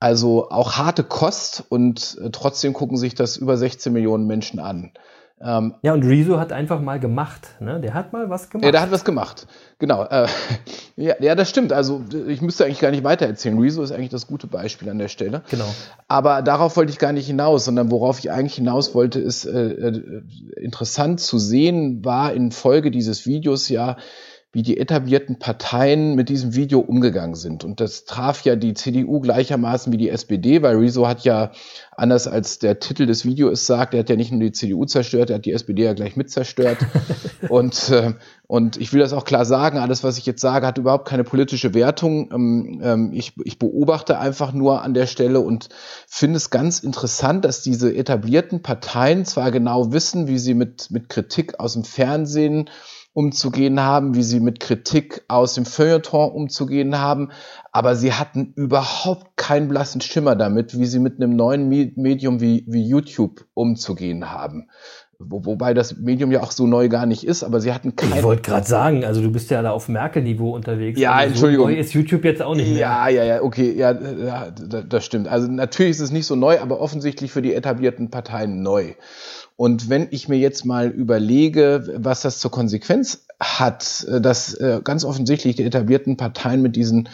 Also 0.00 0.48
auch 0.50 0.74
harte 0.74 1.02
Kost 1.02 1.64
und 1.68 2.18
äh, 2.22 2.30
trotzdem 2.30 2.72
gucken 2.72 2.96
sich 2.96 3.16
das 3.16 3.36
über 3.36 3.56
16 3.56 3.92
Millionen 3.92 4.28
Menschen 4.28 4.60
an. 4.60 4.92
Ähm, 5.40 5.74
ja, 5.82 5.92
und 5.92 6.02
Rezo 6.02 6.38
hat 6.40 6.52
einfach 6.52 6.80
mal 6.80 6.98
gemacht. 6.98 7.48
Ne? 7.60 7.80
Der 7.80 7.94
hat 7.94 8.12
mal 8.12 8.28
was 8.28 8.50
gemacht. 8.50 8.64
Ja, 8.64 8.72
der 8.72 8.80
hat 8.80 8.90
was 8.90 9.04
gemacht. 9.04 9.46
Genau. 9.78 10.04
Äh, 10.04 10.26
ja, 10.96 11.14
ja, 11.20 11.34
das 11.34 11.48
stimmt. 11.48 11.72
Also 11.72 12.04
ich 12.26 12.42
müsste 12.42 12.64
eigentlich 12.64 12.80
gar 12.80 12.90
nicht 12.90 13.04
weiter 13.04 13.26
erzählen. 13.26 13.58
Rezo 13.58 13.82
ist 13.82 13.92
eigentlich 13.92 14.08
das 14.08 14.26
gute 14.26 14.48
Beispiel 14.48 14.90
an 14.90 14.98
der 14.98 15.08
Stelle. 15.08 15.42
Genau. 15.50 15.72
Aber 16.08 16.42
darauf 16.42 16.76
wollte 16.76 16.90
ich 16.90 16.98
gar 16.98 17.12
nicht 17.12 17.26
hinaus, 17.26 17.64
sondern 17.64 17.90
worauf 17.90 18.18
ich 18.18 18.30
eigentlich 18.30 18.56
hinaus 18.56 18.94
wollte, 18.94 19.20
ist 19.20 19.44
äh, 19.44 19.68
äh 19.68 20.22
interessant 20.56 21.20
zu 21.20 21.38
sehen, 21.38 22.04
war 22.04 22.32
in 22.32 22.50
Folge 22.50 22.90
dieses 22.90 23.26
Videos 23.26 23.68
ja, 23.68 23.96
wie 24.52 24.62
die 24.62 24.78
etablierten 24.78 25.38
Parteien 25.38 26.14
mit 26.14 26.30
diesem 26.30 26.54
Video 26.54 26.80
umgegangen 26.80 27.34
sind. 27.34 27.64
Und 27.64 27.80
das 27.80 28.06
traf 28.06 28.44
ja 28.44 28.56
die 28.56 28.72
CDU 28.72 29.20
gleichermaßen 29.20 29.92
wie 29.92 29.98
die 29.98 30.08
SPD, 30.08 30.62
weil 30.62 30.76
Rezo 30.76 31.06
hat 31.06 31.24
ja, 31.24 31.52
anders 31.92 32.26
als 32.26 32.58
der 32.58 32.78
Titel 32.78 33.04
des 33.04 33.26
Videos 33.26 33.66
sagt, 33.66 33.92
er 33.92 34.00
hat 34.00 34.08
ja 34.08 34.16
nicht 34.16 34.30
nur 34.30 34.40
die 34.40 34.52
CDU 34.52 34.86
zerstört, 34.86 35.28
er 35.28 35.36
hat 35.36 35.44
die 35.44 35.52
SPD 35.52 35.84
ja 35.84 35.92
gleich 35.92 36.16
mit 36.16 36.30
zerstört. 36.30 36.78
und, 37.50 37.90
äh, 37.90 38.14
und 38.46 38.78
ich 38.78 38.94
will 38.94 39.00
das 39.00 39.12
auch 39.12 39.26
klar 39.26 39.44
sagen, 39.44 39.76
alles, 39.76 40.02
was 40.02 40.16
ich 40.16 40.24
jetzt 40.24 40.40
sage, 40.40 40.66
hat 40.66 40.78
überhaupt 40.78 41.06
keine 41.06 41.24
politische 41.24 41.74
Wertung. 41.74 42.30
Ähm, 42.32 42.80
ähm, 42.82 43.12
ich, 43.12 43.34
ich 43.44 43.58
beobachte 43.58 44.18
einfach 44.18 44.54
nur 44.54 44.80
an 44.82 44.94
der 44.94 45.06
Stelle 45.06 45.40
und 45.40 45.68
finde 46.06 46.38
es 46.38 46.48
ganz 46.48 46.80
interessant, 46.80 47.44
dass 47.44 47.62
diese 47.62 47.94
etablierten 47.94 48.62
Parteien 48.62 49.26
zwar 49.26 49.50
genau 49.50 49.92
wissen, 49.92 50.26
wie 50.26 50.38
sie 50.38 50.54
mit, 50.54 50.90
mit 50.90 51.10
Kritik 51.10 51.60
aus 51.60 51.74
dem 51.74 51.84
Fernsehen 51.84 52.70
umzugehen 53.18 53.80
haben, 53.80 54.14
wie 54.14 54.22
sie 54.22 54.38
mit 54.38 54.60
Kritik 54.60 55.24
aus 55.26 55.54
dem 55.54 55.64
Feuilleton 55.64 56.30
umzugehen 56.30 57.00
haben, 57.00 57.32
aber 57.72 57.96
sie 57.96 58.12
hatten 58.12 58.52
überhaupt 58.54 59.36
keinen 59.36 59.66
blassen 59.66 60.00
Schimmer 60.00 60.36
damit, 60.36 60.78
wie 60.78 60.86
sie 60.86 61.00
mit 61.00 61.16
einem 61.16 61.34
neuen 61.34 61.68
Medium 61.68 62.40
wie, 62.40 62.62
wie 62.68 62.86
YouTube 62.86 63.44
umzugehen 63.54 64.30
haben. 64.30 64.68
Wo, 65.18 65.44
wobei 65.44 65.74
das 65.74 65.96
Medium 65.96 66.30
ja 66.30 66.44
auch 66.44 66.52
so 66.52 66.68
neu 66.68 66.88
gar 66.88 67.06
nicht 67.06 67.24
ist, 67.24 67.42
aber 67.42 67.60
sie 67.60 67.72
hatten 67.72 67.96
keinen. 67.96 68.18
Ich 68.18 68.22
wollte 68.22 68.42
gerade 68.42 68.68
sagen, 68.68 69.04
also 69.04 69.20
du 69.20 69.32
bist 69.32 69.50
ja 69.50 69.62
da 69.62 69.72
auf 69.72 69.88
Merkel-Niveau 69.88 70.54
unterwegs. 70.54 71.00
Ja, 71.00 71.14
also 71.14 71.30
Entschuldigung. 71.30 71.66
So 71.66 71.72
neu 71.72 71.80
ist 71.80 71.92
YouTube 71.94 72.24
jetzt 72.24 72.40
auch 72.40 72.54
nicht 72.54 72.68
mehr. 72.68 72.78
Ja, 72.78 73.08
ja, 73.08 73.24
ja, 73.24 73.42
okay, 73.42 73.74
ja, 73.76 73.98
ja, 74.00 74.50
das 74.52 75.04
stimmt. 75.04 75.26
Also 75.26 75.50
natürlich 75.50 75.90
ist 75.90 76.00
es 76.00 76.12
nicht 76.12 76.26
so 76.26 76.36
neu, 76.36 76.60
aber 76.60 76.80
offensichtlich 76.80 77.32
für 77.32 77.42
die 77.42 77.52
etablierten 77.52 78.12
Parteien 78.12 78.62
neu. 78.62 78.94
Und 79.58 79.88
wenn 79.88 80.06
ich 80.12 80.28
mir 80.28 80.38
jetzt 80.38 80.64
mal 80.64 80.86
überlege, 80.86 81.92
was 81.96 82.22
das 82.22 82.38
zur 82.38 82.52
Konsequenz 82.52 83.26
hat, 83.40 84.06
äh, 84.08 84.20
dass 84.20 84.54
äh, 84.54 84.80
ganz 84.84 85.04
offensichtlich 85.04 85.56
die 85.56 85.64
etablierten 85.64 86.16
Parteien 86.16 86.62
mit 86.62 86.76
diesen 86.76 87.08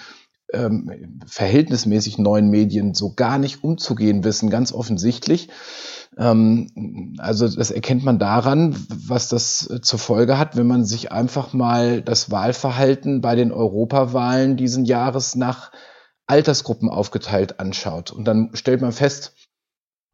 ähm, 0.52 1.20
verhältnismäßig 1.26 2.18
neuen 2.18 2.50
Medien 2.50 2.92
so 2.92 3.14
gar 3.14 3.38
nicht 3.38 3.64
umzugehen 3.64 4.24
wissen, 4.24 4.50
ganz 4.50 4.74
offensichtlich. 4.74 5.48
Ähm, 6.18 7.14
also 7.16 7.48
das 7.48 7.70
erkennt 7.70 8.04
man 8.04 8.18
daran, 8.18 8.76
was 8.90 9.30
das 9.30 9.70
äh, 9.70 9.80
zur 9.80 9.98
Folge 9.98 10.36
hat, 10.36 10.54
wenn 10.54 10.66
man 10.66 10.84
sich 10.84 11.12
einfach 11.12 11.54
mal 11.54 12.02
das 12.02 12.30
Wahlverhalten 12.30 13.22
bei 13.22 13.36
den 13.36 13.52
Europawahlen 13.52 14.58
diesen 14.58 14.84
Jahres 14.84 15.34
nach 15.34 15.72
Altersgruppen 16.26 16.90
aufgeteilt 16.90 17.58
anschaut. 17.58 18.10
Und 18.10 18.26
dann 18.26 18.50
stellt 18.52 18.82
man 18.82 18.92
fest, 18.92 19.32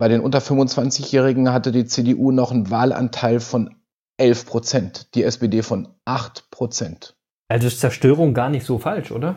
bei 0.01 0.09
den 0.09 0.23
unter 0.23 0.39
25-Jährigen 0.39 1.53
hatte 1.53 1.73
die 1.73 1.85
CDU 1.85 2.33
noch 2.33 2.53
einen 2.53 2.71
Wahlanteil 2.71 3.39
von 3.39 3.77
11 4.17 4.47
Prozent, 4.47 5.15
die 5.15 5.25
SPD 5.25 5.61
von 5.61 5.89
8 6.07 6.51
Prozent. 6.51 7.19
Also 7.49 7.67
ist 7.67 7.81
Zerstörung 7.81 8.33
gar 8.33 8.49
nicht 8.49 8.65
so 8.65 8.79
falsch, 8.79 9.13
oder? 9.13 9.37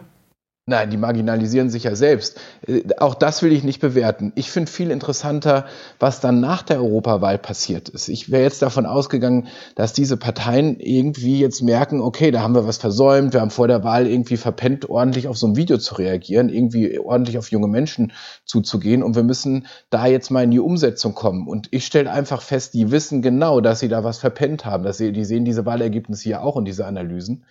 Nein, 0.65 0.91
die 0.91 0.97
marginalisieren 0.97 1.69
sich 1.69 1.83
ja 1.83 1.93
selbst. 1.93 2.39
Äh, 2.65 2.83
auch 2.97 3.15
das 3.15 3.41
will 3.41 3.51
ich 3.51 3.65
nicht 3.65 3.81
bewerten. 3.81 4.31
Ich 4.35 4.49
finde 4.49 4.71
viel 4.71 4.91
interessanter, 4.91 5.65
was 5.99 6.21
dann 6.21 6.39
nach 6.39 6.61
der 6.61 6.77
Europawahl 6.77 7.37
passiert 7.37 7.89
ist. 7.89 8.07
Ich 8.07 8.31
wäre 8.31 8.43
jetzt 8.43 8.61
davon 8.61 8.85
ausgegangen, 8.85 9.47
dass 9.75 9.91
diese 9.91 10.15
Parteien 10.15 10.79
irgendwie 10.79 11.37
jetzt 11.37 11.61
merken, 11.63 11.99
okay, 11.99 12.31
da 12.31 12.41
haben 12.41 12.55
wir 12.55 12.65
was 12.65 12.77
versäumt, 12.77 13.33
wir 13.33 13.41
haben 13.41 13.49
vor 13.49 13.67
der 13.67 13.83
Wahl 13.83 14.07
irgendwie 14.07 14.37
verpennt, 14.37 14.89
ordentlich 14.89 15.27
auf 15.27 15.37
so 15.37 15.47
ein 15.47 15.57
Video 15.57 15.77
zu 15.77 15.95
reagieren, 15.95 16.47
irgendwie 16.47 16.97
ordentlich 16.97 17.37
auf 17.37 17.51
junge 17.51 17.67
Menschen 17.67 18.13
zuzugehen 18.45 19.03
und 19.03 19.17
wir 19.17 19.23
müssen 19.23 19.67
da 19.89 20.05
jetzt 20.07 20.31
mal 20.31 20.45
in 20.45 20.51
die 20.51 20.61
Umsetzung 20.61 21.13
kommen. 21.13 21.45
Und 21.45 21.67
ich 21.71 21.85
stelle 21.85 22.09
einfach 22.09 22.41
fest, 22.41 22.73
die 22.73 22.89
wissen 22.89 23.21
genau, 23.21 23.59
dass 23.59 23.81
sie 23.81 23.89
da 23.89 24.05
was 24.05 24.17
verpennt 24.19 24.63
haben. 24.63 24.83
Dass 24.85 24.97
sie, 24.97 25.11
die 25.11 25.25
sehen 25.25 25.43
diese 25.43 25.65
Wahlergebnisse 25.65 26.29
ja 26.29 26.39
auch 26.39 26.55
in 26.55 26.63
diese 26.63 26.85
Analysen. 26.85 27.43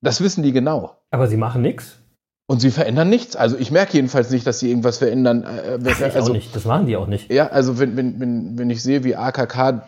Das 0.00 0.20
wissen 0.20 0.42
die 0.42 0.52
genau. 0.52 0.96
Aber 1.12 1.28
sie 1.28 1.36
machen 1.36 1.62
nichts. 1.62 1.99
Und 2.50 2.58
sie 2.58 2.72
verändern 2.72 3.08
nichts. 3.08 3.36
Also 3.36 3.56
ich 3.56 3.70
merke 3.70 3.92
jedenfalls 3.92 4.30
nicht, 4.30 4.44
dass 4.44 4.58
sie 4.58 4.70
irgendwas 4.70 4.98
verändern. 4.98 5.44
Äh, 5.44 5.78
Ach, 5.86 6.00
ich 6.00 6.16
also, 6.16 6.32
auch 6.32 6.34
nicht. 6.34 6.56
Das 6.56 6.64
machen 6.64 6.86
die 6.86 6.96
auch 6.96 7.06
nicht. 7.06 7.32
Ja, 7.32 7.46
also 7.46 7.78
wenn, 7.78 7.96
wenn, 7.96 8.18
wenn, 8.18 8.58
wenn 8.58 8.70
ich 8.70 8.82
sehe, 8.82 9.04
wie 9.04 9.14
AKK 9.14 9.84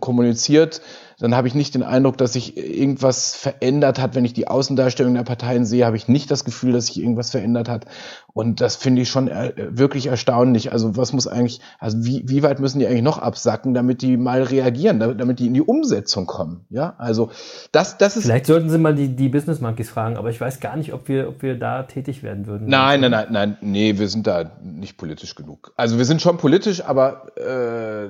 kommuniziert, 0.00 0.80
dann 1.18 1.34
habe 1.34 1.48
ich 1.48 1.54
nicht 1.54 1.74
den 1.74 1.82
Eindruck, 1.82 2.16
dass 2.16 2.34
sich 2.34 2.56
irgendwas 2.56 3.34
verändert 3.34 3.98
hat. 3.98 4.14
Wenn 4.14 4.24
ich 4.24 4.34
die 4.34 4.46
Außendarstellung 4.46 5.14
der 5.14 5.24
Parteien 5.24 5.66
sehe, 5.66 5.84
habe 5.84 5.96
ich 5.96 6.06
nicht 6.06 6.30
das 6.30 6.44
Gefühl, 6.44 6.72
dass 6.72 6.86
sich 6.86 7.00
irgendwas 7.00 7.30
verändert 7.30 7.68
hat. 7.68 7.86
Und 8.32 8.60
das 8.60 8.76
finde 8.76 9.02
ich 9.02 9.08
schon 9.08 9.26
äh, 9.26 9.52
wirklich 9.56 10.06
erstaunlich. 10.06 10.70
Also 10.70 10.96
was 10.96 11.12
muss 11.12 11.26
eigentlich, 11.26 11.60
also 11.80 12.04
wie, 12.04 12.22
wie 12.26 12.44
weit 12.44 12.60
müssen 12.60 12.78
die 12.78 12.86
eigentlich 12.86 13.02
noch 13.02 13.18
absacken, 13.18 13.74
damit 13.74 14.00
die 14.00 14.16
mal 14.16 14.44
reagieren, 14.44 15.00
damit 15.00 15.40
die 15.40 15.48
in 15.48 15.54
die 15.54 15.62
Umsetzung 15.62 16.26
kommen? 16.26 16.66
Ja, 16.70 16.94
also 16.98 17.30
das, 17.72 17.98
das 17.98 18.16
ist. 18.16 18.24
Vielleicht 18.24 18.46
sollten 18.46 18.70
Sie 18.70 18.78
mal 18.78 18.94
die, 18.94 19.08
die 19.08 19.28
Business 19.28 19.60
Monkeys 19.60 19.90
fragen, 19.90 20.16
aber 20.16 20.30
ich 20.30 20.40
weiß 20.40 20.60
gar 20.60 20.76
nicht, 20.76 20.92
ob 20.92 21.08
wir, 21.08 21.28
ob 21.28 21.42
wir 21.42 21.58
da 21.58 21.82
tätig 21.82 22.22
werden 22.22 22.46
würden. 22.46 22.68
Nein, 22.68 23.00
nein, 23.00 23.10
nein, 23.10 23.26
nein, 23.30 23.56
nee, 23.60 23.98
wir 23.98 24.08
sind 24.08 24.28
da 24.28 24.52
nicht 24.62 24.96
politisch 24.96 25.34
genug. 25.34 25.72
Also 25.76 25.98
wir 25.98 26.04
sind 26.04 26.22
schon 26.22 26.36
politisch, 26.36 26.84
aber 26.84 27.36
äh, 27.36 28.08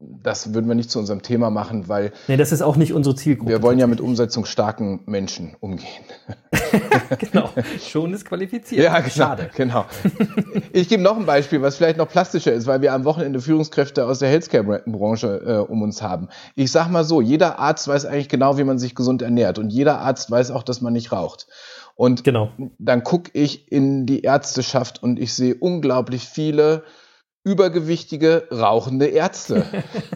das 0.00 0.54
würden 0.54 0.68
wir 0.68 0.76
nicht 0.76 0.90
zu 0.90 0.98
unserem 1.00 1.22
Thema 1.22 1.50
machen, 1.50 1.88
weil. 1.88 2.12
Nee, 2.28 2.36
das 2.36 2.52
ist 2.52 2.62
auch 2.62 2.76
nicht 2.76 2.92
unsere 2.92 3.16
Zielgruppe. 3.16 3.50
Wir 3.50 3.62
wollen 3.62 3.80
ja 3.80 3.88
mit 3.88 4.00
umsetzungsstarken 4.00 5.00
Menschen 5.06 5.56
umgehen. 5.58 6.04
genau. 7.18 7.50
Schon 7.80 8.14
ist 8.14 8.24
qualifiziert. 8.24 8.84
Ja, 8.84 8.98
genau, 8.98 9.10
Schade. 9.10 9.50
Genau. 9.56 9.86
Ich 10.72 10.88
gebe 10.88 11.02
noch 11.02 11.16
ein 11.16 11.26
Beispiel, 11.26 11.62
was 11.62 11.76
vielleicht 11.76 11.96
noch 11.98 12.08
plastischer 12.08 12.52
ist, 12.52 12.66
weil 12.66 12.80
wir 12.80 12.92
am 12.92 13.04
Wochenende 13.04 13.40
Führungskräfte 13.40 14.06
aus 14.06 14.20
der 14.20 14.28
Healthcare-Branche 14.28 15.42
äh, 15.44 15.70
um 15.70 15.82
uns 15.82 16.02
haben. 16.02 16.28
Ich 16.54 16.70
sag 16.70 16.88
mal 16.90 17.04
so, 17.04 17.20
jeder 17.20 17.58
Arzt 17.58 17.88
weiß 17.88 18.04
eigentlich 18.04 18.28
genau, 18.28 18.58
wie 18.58 18.64
man 18.64 18.78
sich 18.78 18.94
gesund 18.94 19.22
ernährt. 19.22 19.58
Und 19.58 19.70
jeder 19.70 20.00
Arzt 20.00 20.30
weiß 20.30 20.50
auch, 20.50 20.62
dass 20.62 20.80
man 20.80 20.92
nicht 20.92 21.10
raucht. 21.10 21.46
Und 21.96 22.22
genau. 22.22 22.50
dann 22.78 23.02
gucke 23.02 23.30
ich 23.34 23.72
in 23.72 24.06
die 24.06 24.22
Ärzteschaft 24.22 25.02
und 25.02 25.18
ich 25.18 25.34
sehe 25.34 25.56
unglaublich 25.56 26.28
viele 26.28 26.84
übergewichtige, 27.44 28.48
rauchende 28.52 29.06
Ärzte. 29.06 29.64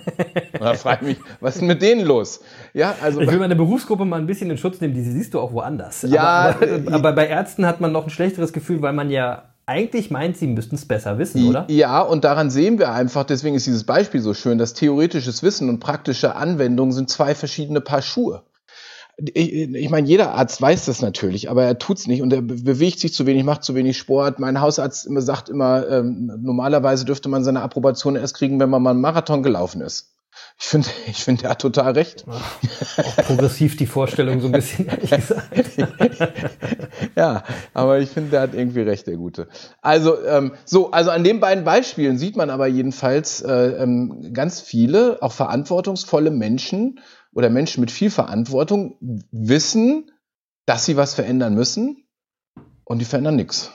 da 0.59 0.75
frage 0.75 1.07
ich 1.07 1.19
mich, 1.19 1.27
was 1.41 1.57
ist 1.57 1.63
mit 1.63 1.83
denen 1.83 2.05
los? 2.05 2.41
Ja, 2.75 2.95
also 3.01 3.21
ich 3.21 3.31
will 3.31 3.39
meine 3.39 3.57
Berufsgruppe 3.57 4.05
mal 4.05 4.21
ein 4.21 4.27
bisschen 4.27 4.51
in 4.51 4.59
Schutz 4.59 4.81
nehmen, 4.81 4.95
die 4.95 5.03
siehst 5.03 5.35
du 5.35 5.41
auch 5.41 5.53
woanders. 5.53 6.03
Ja, 6.03 6.55
aber, 6.57 6.73
aber, 6.75 6.95
aber 6.95 7.13
bei 7.13 7.27
Ärzten 7.29 7.67
hat 7.67 7.81
man 7.81 7.93
noch 7.93 8.05
ein 8.05 8.11
schlechteres 8.11 8.53
Gefühl, 8.53 8.83
weil 8.83 8.93
man 8.93 9.11
ja 9.11 9.45
eigentlich 9.65 10.11
meint, 10.11 10.37
sie 10.37 10.49
müssten 10.49 10.75
es 10.75 10.87
besser 10.87 11.19
wissen, 11.19 11.49
oder? 11.49 11.65
Ja, 11.69 12.01
und 12.01 12.25
daran 12.25 12.51
sehen 12.51 12.79
wir 12.79 12.93
einfach, 12.93 13.25
deswegen 13.25 13.55
ist 13.55 13.67
dieses 13.67 13.85
Beispiel 13.85 14.21
so 14.21 14.35
schön, 14.35 14.59
dass 14.59 14.75
theoretisches 14.75 15.43
Wissen 15.43 15.69
und 15.69 15.79
praktische 15.79 16.35
Anwendung 16.35 16.93
sind 16.93 17.09
zwei 17.09 17.35
verschiedene 17.35 17.81
Paar 17.81 18.03
Schuhe 18.03 18.43
ich, 19.19 19.53
ich 19.53 19.91
meine, 19.91 20.07
jeder 20.07 20.33
Arzt 20.33 20.61
weiß 20.61 20.87
das 20.87 21.03
natürlich, 21.03 21.51
aber 21.51 21.65
er 21.65 21.79
tut's 21.79 22.07
nicht 22.07 22.23
und 22.23 22.33
er 22.33 22.43
bewegt 22.43 22.99
sich 22.99 23.13
zu 23.13 23.27
wenig, 23.27 23.45
macht 23.45 23.63
zu 23.63 23.75
wenig 23.75 23.99
Sport. 23.99 24.39
Mein 24.39 24.61
Hausarzt 24.61 25.07
immer 25.07 25.21
sagt 25.21 25.49
immer, 25.49 25.89
ähm, 25.89 26.33
normalerweise 26.41 27.05
dürfte 27.05 27.29
man 27.29 27.45
seine 27.45 27.63
Approbation 27.63 28.17
erst 28.17 28.37
kriegen, 28.37 28.59
wenn 28.59 28.71
man 28.71 28.83
mal 28.83 28.91
einen 28.91 29.01
Marathon 29.01 29.43
gelaufen 29.43 29.83
ist. 29.83 30.13
Ich 30.59 30.67
finde, 30.67 30.89
ich 31.07 31.25
finde, 31.25 31.45
er 31.45 31.51
hat 31.51 31.61
total 31.61 31.93
recht. 31.93 32.25
Auch 32.27 33.17
progressiv 33.17 33.77
die 33.77 33.87
Vorstellung 33.87 34.41
so 34.41 34.47
ein 34.47 34.53
bisschen, 34.53 34.87
ehrlich 34.87 35.11
gesagt. 35.17 35.51
ja, 37.17 37.45
aber 37.75 37.99
ich 37.99 38.09
finde, 38.09 38.31
der 38.31 38.41
hat 38.41 38.55
irgendwie 38.55 38.81
recht, 38.81 39.07
der 39.07 39.17
Gute. 39.17 39.49
Also, 39.83 40.25
ähm, 40.25 40.53
so, 40.65 40.91
also 40.91 41.11
an 41.11 41.25
den 41.25 41.41
beiden 41.41 41.65
Beispielen 41.65 42.17
sieht 42.17 42.37
man 42.37 42.49
aber 42.49 42.67
jedenfalls 42.67 43.43
äh, 43.43 43.53
ähm, 43.53 44.33
ganz 44.33 44.61
viele, 44.61 45.19
auch 45.21 45.33
verantwortungsvolle 45.33 46.31
Menschen, 46.31 46.99
oder 47.35 47.51
Menschen 47.51 47.81
mit 47.81 47.91
viel 47.91 48.11
Verantwortung 48.11 48.97
wissen, 49.31 50.11
dass 50.67 50.85
sie 50.85 50.97
was 50.97 51.15
verändern 51.15 51.55
müssen 51.55 52.05
und 52.85 52.99
die 52.99 53.05
verändern 53.05 53.37
nichts. 53.37 53.73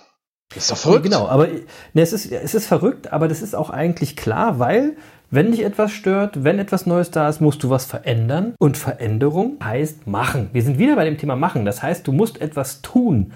Ist 0.55 0.71
doch 0.71 0.77
verrückt. 0.77 1.03
Genau, 1.03 1.27
aber 1.27 1.47
ne, 1.47 2.01
es, 2.01 2.13
ist, 2.13 2.31
es 2.31 2.55
ist 2.55 2.67
verrückt, 2.67 3.11
aber 3.11 3.27
das 3.27 3.41
ist 3.41 3.55
auch 3.55 3.69
eigentlich 3.69 4.15
klar, 4.15 4.59
weil 4.59 4.95
wenn 5.29 5.51
dich 5.51 5.63
etwas 5.63 5.91
stört, 5.91 6.45
wenn 6.45 6.57
etwas 6.57 6.85
Neues 6.85 7.11
da 7.11 7.27
ist, 7.27 7.41
musst 7.41 7.61
du 7.63 7.69
was 7.69 7.85
verändern. 7.85 8.55
Und 8.59 8.77
Veränderung 8.77 9.57
heißt 9.61 10.07
machen. 10.07 10.49
Wir 10.53 10.63
sind 10.63 10.77
wieder 10.77 10.95
bei 10.95 11.03
dem 11.03 11.17
Thema 11.17 11.35
machen. 11.35 11.65
Das 11.65 11.83
heißt, 11.83 12.07
du 12.07 12.13
musst 12.13 12.39
etwas 12.39 12.81
tun. 12.81 13.33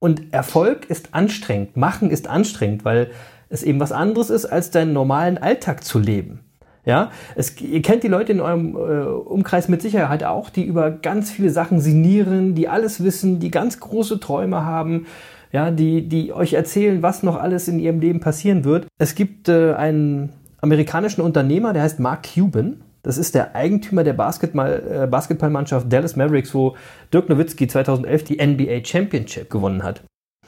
Und 0.00 0.32
Erfolg 0.32 0.90
ist 0.90 1.14
anstrengend. 1.14 1.76
Machen 1.76 2.10
ist 2.10 2.26
anstrengend, 2.26 2.84
weil 2.84 3.12
es 3.48 3.62
eben 3.62 3.78
was 3.78 3.92
anderes 3.92 4.30
ist, 4.30 4.46
als 4.46 4.72
deinen 4.72 4.92
normalen 4.92 5.38
Alltag 5.38 5.84
zu 5.84 6.00
leben. 6.00 6.40
Ja, 6.84 7.10
es, 7.34 7.60
ihr 7.60 7.82
kennt 7.82 8.02
die 8.02 8.08
Leute 8.08 8.32
in 8.32 8.40
eurem 8.40 8.74
äh, 8.74 9.04
Umkreis 9.04 9.68
mit 9.68 9.82
Sicherheit 9.82 10.24
auch, 10.24 10.48
die 10.48 10.64
über 10.64 10.90
ganz 10.90 11.30
viele 11.30 11.50
Sachen 11.50 11.80
sinnieren, 11.80 12.54
die 12.54 12.68
alles 12.68 13.04
wissen, 13.04 13.38
die 13.38 13.50
ganz 13.50 13.80
große 13.80 14.18
Träume 14.18 14.64
haben, 14.64 15.06
ja, 15.52 15.70
die, 15.70 16.08
die 16.08 16.32
euch 16.32 16.54
erzählen, 16.54 17.02
was 17.02 17.22
noch 17.22 17.36
alles 17.36 17.68
in 17.68 17.78
ihrem 17.78 18.00
Leben 18.00 18.20
passieren 18.20 18.64
wird. 18.64 18.86
Es 18.98 19.14
gibt 19.14 19.48
äh, 19.48 19.74
einen 19.74 20.30
amerikanischen 20.62 21.20
Unternehmer, 21.20 21.72
der 21.72 21.82
heißt 21.82 22.00
Mark 22.00 22.26
Cuban. 22.34 22.82
Das 23.02 23.18
ist 23.18 23.34
der 23.34 23.54
Eigentümer 23.54 24.04
der 24.04 24.12
Basketball, 24.14 24.82
äh, 25.04 25.06
Basketballmannschaft 25.06 25.92
Dallas 25.92 26.16
Mavericks, 26.16 26.54
wo 26.54 26.76
Dirk 27.12 27.28
Nowitzki 27.28 27.66
2011 27.66 28.24
die 28.24 28.46
NBA 28.46 28.84
Championship 28.84 29.50
gewonnen 29.50 29.82
hat. 29.82 30.02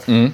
Mhm. 0.06 0.32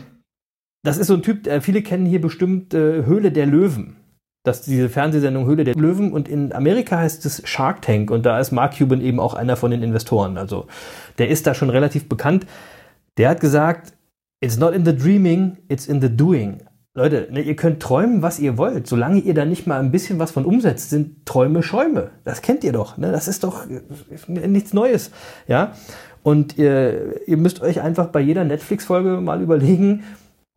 Das 0.84 0.96
ist 0.96 1.08
so 1.08 1.14
ein 1.14 1.22
Typ, 1.22 1.48
viele 1.60 1.82
kennen 1.82 2.06
hier 2.06 2.20
bestimmt 2.20 2.72
äh, 2.72 3.04
Höhle 3.04 3.32
der 3.32 3.46
Löwen 3.46 3.96
dass 4.44 4.62
diese 4.62 4.88
Fernsehsendung 4.88 5.46
Höhle 5.46 5.64
der 5.64 5.74
Löwen 5.74 6.12
und 6.12 6.28
in 6.28 6.52
Amerika 6.52 6.98
heißt 6.98 7.26
es 7.26 7.42
Shark 7.44 7.82
Tank 7.82 8.10
und 8.10 8.24
da 8.24 8.38
ist 8.38 8.52
Mark 8.52 8.78
Cuban 8.78 9.00
eben 9.00 9.20
auch 9.20 9.34
einer 9.34 9.56
von 9.56 9.70
den 9.70 9.82
Investoren. 9.82 10.38
Also 10.38 10.66
der 11.18 11.28
ist 11.28 11.46
da 11.46 11.54
schon 11.54 11.70
relativ 11.70 12.08
bekannt. 12.08 12.46
Der 13.16 13.30
hat 13.30 13.40
gesagt, 13.40 13.92
it's 14.40 14.56
not 14.56 14.74
in 14.74 14.84
the 14.84 14.96
dreaming, 14.96 15.58
it's 15.68 15.86
in 15.86 16.00
the 16.00 16.08
doing. 16.08 16.62
Leute, 16.94 17.28
ne, 17.30 17.40
ihr 17.42 17.54
könnt 17.54 17.80
träumen, 17.80 18.22
was 18.22 18.40
ihr 18.40 18.58
wollt. 18.58 18.88
Solange 18.88 19.20
ihr 19.20 19.34
da 19.34 19.44
nicht 19.44 19.66
mal 19.66 19.78
ein 19.78 19.92
bisschen 19.92 20.18
was 20.18 20.32
von 20.32 20.44
umsetzt, 20.44 20.90
sind 20.90 21.26
Träume 21.26 21.62
Schäume. 21.62 22.10
Das 22.24 22.42
kennt 22.42 22.64
ihr 22.64 22.72
doch. 22.72 22.96
Ne? 22.96 23.12
Das 23.12 23.28
ist 23.28 23.44
doch 23.44 23.66
nichts 24.26 24.72
Neues. 24.72 25.12
Ja? 25.46 25.74
Und 26.24 26.58
ihr, 26.58 27.28
ihr 27.28 27.36
müsst 27.36 27.62
euch 27.62 27.80
einfach 27.80 28.08
bei 28.08 28.20
jeder 28.20 28.44
Netflix-Folge 28.44 29.20
mal 29.20 29.40
überlegen, 29.40 30.02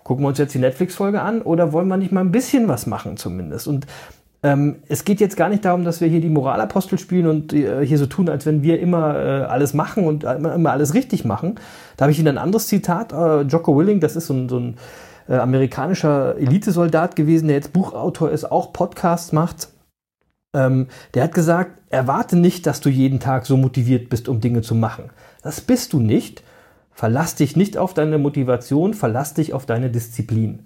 gucken 0.04 0.24
wir 0.24 0.30
uns 0.30 0.38
jetzt 0.38 0.54
die 0.54 0.60
Netflix-Folge 0.60 1.22
an 1.22 1.42
oder 1.42 1.74
wollen 1.74 1.88
wir 1.88 1.98
nicht 1.98 2.12
mal 2.12 2.22
ein 2.22 2.32
bisschen 2.32 2.68
was 2.68 2.88
machen 2.88 3.18
zumindest? 3.18 3.68
Und 3.68 3.88
ähm, 4.44 4.78
es 4.88 5.06
geht 5.06 5.20
jetzt 5.20 5.38
gar 5.38 5.50
nicht 5.50 5.64
darum, 5.66 5.84
dass 5.84 6.02
wir 6.02 6.08
hier 6.08 6.22
die 6.22 6.30
Moralapostel 6.30 6.98
spielen 6.98 7.28
und 7.28 7.54
äh, 7.54 7.86
hier 7.86 8.00
so 8.00 8.08
tun, 8.08 8.28
als 8.28 8.46
wenn 8.46 8.64
wir 8.64 8.80
immer 8.80 9.16
äh, 9.16 9.44
alles 9.44 9.74
machen 9.74 10.06
und 10.06 10.24
immer, 10.24 10.56
immer, 10.56 10.72
alles 10.72 10.96
richtig 10.96 11.26
machen. 11.26 11.56
Da 11.96 12.06
habe 12.06 12.12
ich 12.12 12.20
Ihnen 12.20 12.30
ein 12.30 12.38
anderes 12.40 12.68
Zitat. 12.68 13.14
Äh, 13.14 13.42
Jocko 13.42 13.78
Willing, 13.78 14.00
das 14.00 14.16
ist 14.16 14.28
so 14.28 14.34
ein, 14.34 14.50
so 14.50 14.58
ein 14.58 14.78
äh, 15.30 15.36
amerikanischer 15.36 16.38
Elitesoldat 16.38 17.16
gewesen, 17.16 17.48
der 17.48 17.58
jetzt 17.58 17.72
Buchautor 17.72 18.32
ist, 18.32 18.52
auch 18.52 18.74
Podcasts 18.74 19.32
macht. 19.32 19.70
Ähm, 20.56 20.88
der 21.14 21.26
hat 21.26 21.36
gesagt, 21.36 21.80
erwarte 21.90 22.36
nicht, 22.36 22.66
dass 22.66 22.82
du 22.82 22.90
jeden 22.90 23.20
Tag 23.20 23.46
so 23.46 23.58
motiviert 23.58 24.10
bist, 24.10 24.28
um 24.28 24.42
Dinge 24.42 24.62
zu 24.62 24.74
machen. 24.74 25.12
Das 25.44 25.62
bist 25.62 25.94
du 25.94 26.00
nicht. 26.00 26.44
Verlass 26.94 27.36
dich 27.36 27.56
nicht 27.56 27.78
auf 27.78 27.94
deine 27.94 28.18
Motivation, 28.18 28.94
verlass 28.94 29.34
dich 29.34 29.54
auf 29.54 29.66
deine 29.66 29.90
Disziplin. 29.90 30.66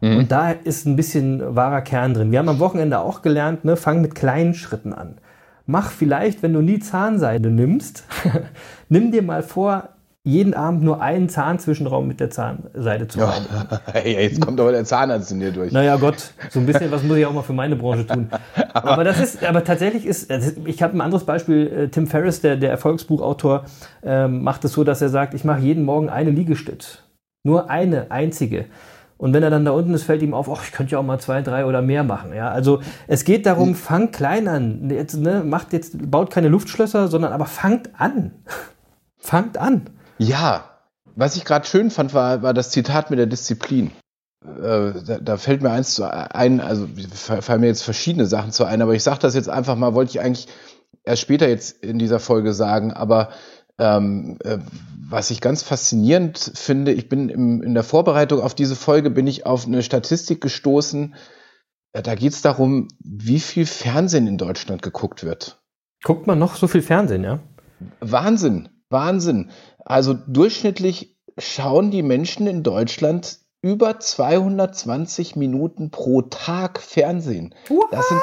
Mhm. 0.00 0.18
Und 0.18 0.32
da 0.32 0.50
ist 0.50 0.86
ein 0.86 0.96
bisschen 0.96 1.54
wahrer 1.54 1.82
Kern 1.82 2.14
drin. 2.14 2.32
Wir 2.32 2.38
haben 2.38 2.48
am 2.48 2.58
Wochenende 2.58 2.98
auch 2.98 3.22
gelernt, 3.22 3.64
ne, 3.64 3.76
fang 3.76 4.00
mit 4.00 4.14
kleinen 4.14 4.54
Schritten 4.54 4.92
an. 4.92 5.18
Mach 5.66 5.90
vielleicht, 5.90 6.42
wenn 6.42 6.52
du 6.52 6.62
nie 6.62 6.80
Zahnseide 6.80 7.50
nimmst, 7.50 8.04
nimm 8.88 9.12
dir 9.12 9.22
mal 9.22 9.42
vor, 9.42 9.90
jeden 10.22 10.52
Abend 10.52 10.82
nur 10.82 11.00
einen 11.00 11.30
Zahnzwischenraum 11.30 12.06
mit 12.06 12.20
der 12.20 12.28
Zahnseide 12.28 13.08
zu 13.08 13.20
reinigen. 13.20 13.54
hey, 13.92 14.12
jetzt 14.22 14.40
kommt 14.40 14.60
aber 14.60 14.70
der 14.70 14.84
Zahnarzt 14.84 15.32
in 15.32 15.40
dir 15.40 15.50
durch. 15.50 15.72
Naja, 15.72 15.96
Gott, 15.96 16.34
so 16.50 16.60
ein 16.60 16.66
bisschen 16.66 16.90
was 16.90 17.02
muss 17.02 17.16
ich 17.16 17.24
auch 17.24 17.32
mal 17.32 17.42
für 17.42 17.54
meine 17.54 17.74
Branche 17.76 18.06
tun. 18.06 18.28
aber, 18.74 18.90
aber, 18.90 19.04
das 19.04 19.18
ist, 19.18 19.42
aber 19.42 19.64
tatsächlich 19.64 20.04
ist, 20.04 20.30
ich 20.66 20.82
habe 20.82 20.96
ein 20.96 21.00
anderes 21.00 21.24
Beispiel, 21.24 21.66
äh, 21.66 21.88
Tim 21.88 22.06
Ferriss, 22.06 22.42
der, 22.42 22.56
der 22.56 22.70
Erfolgsbuchautor, 22.70 23.64
ähm, 24.02 24.42
macht 24.42 24.64
es 24.64 24.72
so, 24.72 24.84
dass 24.84 25.00
er 25.00 25.08
sagt, 25.08 25.32
ich 25.32 25.44
mache 25.44 25.60
jeden 25.60 25.84
Morgen 25.84 26.10
eine 26.10 26.30
Liegestütz. 26.30 27.02
Nur 27.42 27.70
eine 27.70 28.10
einzige. 28.10 28.66
Und 29.16 29.32
wenn 29.32 29.42
er 29.42 29.50
dann 29.50 29.64
da 29.64 29.70
unten 29.70 29.94
ist, 29.94 30.04
fällt 30.04 30.22
ihm 30.22 30.34
auf, 30.34 30.48
oh, 30.48 30.58
ich 30.62 30.72
könnte 30.72 30.92
ja 30.92 30.98
auch 30.98 31.02
mal 31.02 31.18
zwei, 31.18 31.40
drei 31.40 31.64
oder 31.64 31.80
mehr 31.80 32.04
machen. 32.04 32.34
Ja, 32.34 32.50
also 32.50 32.80
es 33.06 33.24
geht 33.24 33.46
darum, 33.46 33.74
fang 33.74 34.10
klein 34.10 34.48
an. 34.48 34.90
Jetzt, 34.90 35.16
ne, 35.16 35.42
macht 35.44 35.72
jetzt, 35.72 36.10
baut 36.10 36.30
keine 36.30 36.48
Luftschlösser, 36.48 37.08
sondern 37.08 37.32
aber 37.32 37.46
fangt 37.46 37.90
an. 37.98 38.32
fangt 39.18 39.56
an. 39.56 39.88
Ja, 40.20 40.64
was 41.16 41.36
ich 41.36 41.46
gerade 41.46 41.66
schön 41.66 41.90
fand, 41.90 42.12
war, 42.12 42.42
war 42.42 42.52
das 42.52 42.70
Zitat 42.70 43.10
mit 43.10 43.18
der 43.18 43.26
Disziplin. 43.26 43.90
Äh, 44.44 44.92
da, 45.06 45.18
da, 45.18 45.36
fällt 45.38 45.62
mir 45.62 45.70
eins 45.70 45.94
zu 45.94 46.04
ein, 46.04 46.60
also 46.60 46.86
fallen 47.16 47.60
mir 47.62 47.68
jetzt 47.68 47.82
verschiedene 47.82 48.26
Sachen 48.26 48.52
zu 48.52 48.64
ein, 48.64 48.82
aber 48.82 48.94
ich 48.94 49.02
sage 49.02 49.20
das 49.20 49.34
jetzt 49.34 49.48
einfach 49.48 49.76
mal, 49.76 49.94
wollte 49.94 50.10
ich 50.10 50.20
eigentlich 50.20 50.48
erst 51.04 51.22
später 51.22 51.48
jetzt 51.48 51.82
in 51.82 51.98
dieser 51.98 52.20
Folge 52.20 52.52
sagen, 52.52 52.92
aber 52.92 53.30
ähm, 53.78 54.36
äh, 54.44 54.58
was 55.08 55.30
ich 55.30 55.40
ganz 55.40 55.62
faszinierend 55.62 56.38
finde, 56.54 56.92
ich 56.92 57.08
bin 57.08 57.30
im, 57.30 57.62
in 57.62 57.72
der 57.72 57.82
Vorbereitung 57.82 58.40
auf 58.40 58.54
diese 58.54 58.76
Folge, 58.76 59.10
bin 59.10 59.26
ich 59.26 59.46
auf 59.46 59.66
eine 59.66 59.82
Statistik 59.82 60.42
gestoßen, 60.42 61.14
äh, 61.92 62.02
da 62.02 62.14
geht 62.14 62.34
es 62.34 62.42
darum, 62.42 62.88
wie 62.98 63.40
viel 63.40 63.64
Fernsehen 63.64 64.26
in 64.26 64.36
Deutschland 64.36 64.82
geguckt 64.82 65.24
wird. 65.24 65.62
Guckt 66.04 66.26
man 66.26 66.38
noch 66.38 66.56
so 66.56 66.68
viel 66.68 66.82
Fernsehen, 66.82 67.24
ja? 67.24 67.40
Wahnsinn, 68.00 68.68
Wahnsinn. 68.90 69.50
Also 69.84 70.14
durchschnittlich 70.14 71.16
schauen 71.38 71.90
die 71.90 72.02
Menschen 72.02 72.46
in 72.46 72.62
Deutschland 72.62 73.38
über 73.62 74.00
220 74.00 75.36
Minuten 75.36 75.90
pro 75.90 76.22
Tag 76.22 76.80
Fernsehen. 76.80 77.54
Das 77.90 78.08
sind, 78.08 78.20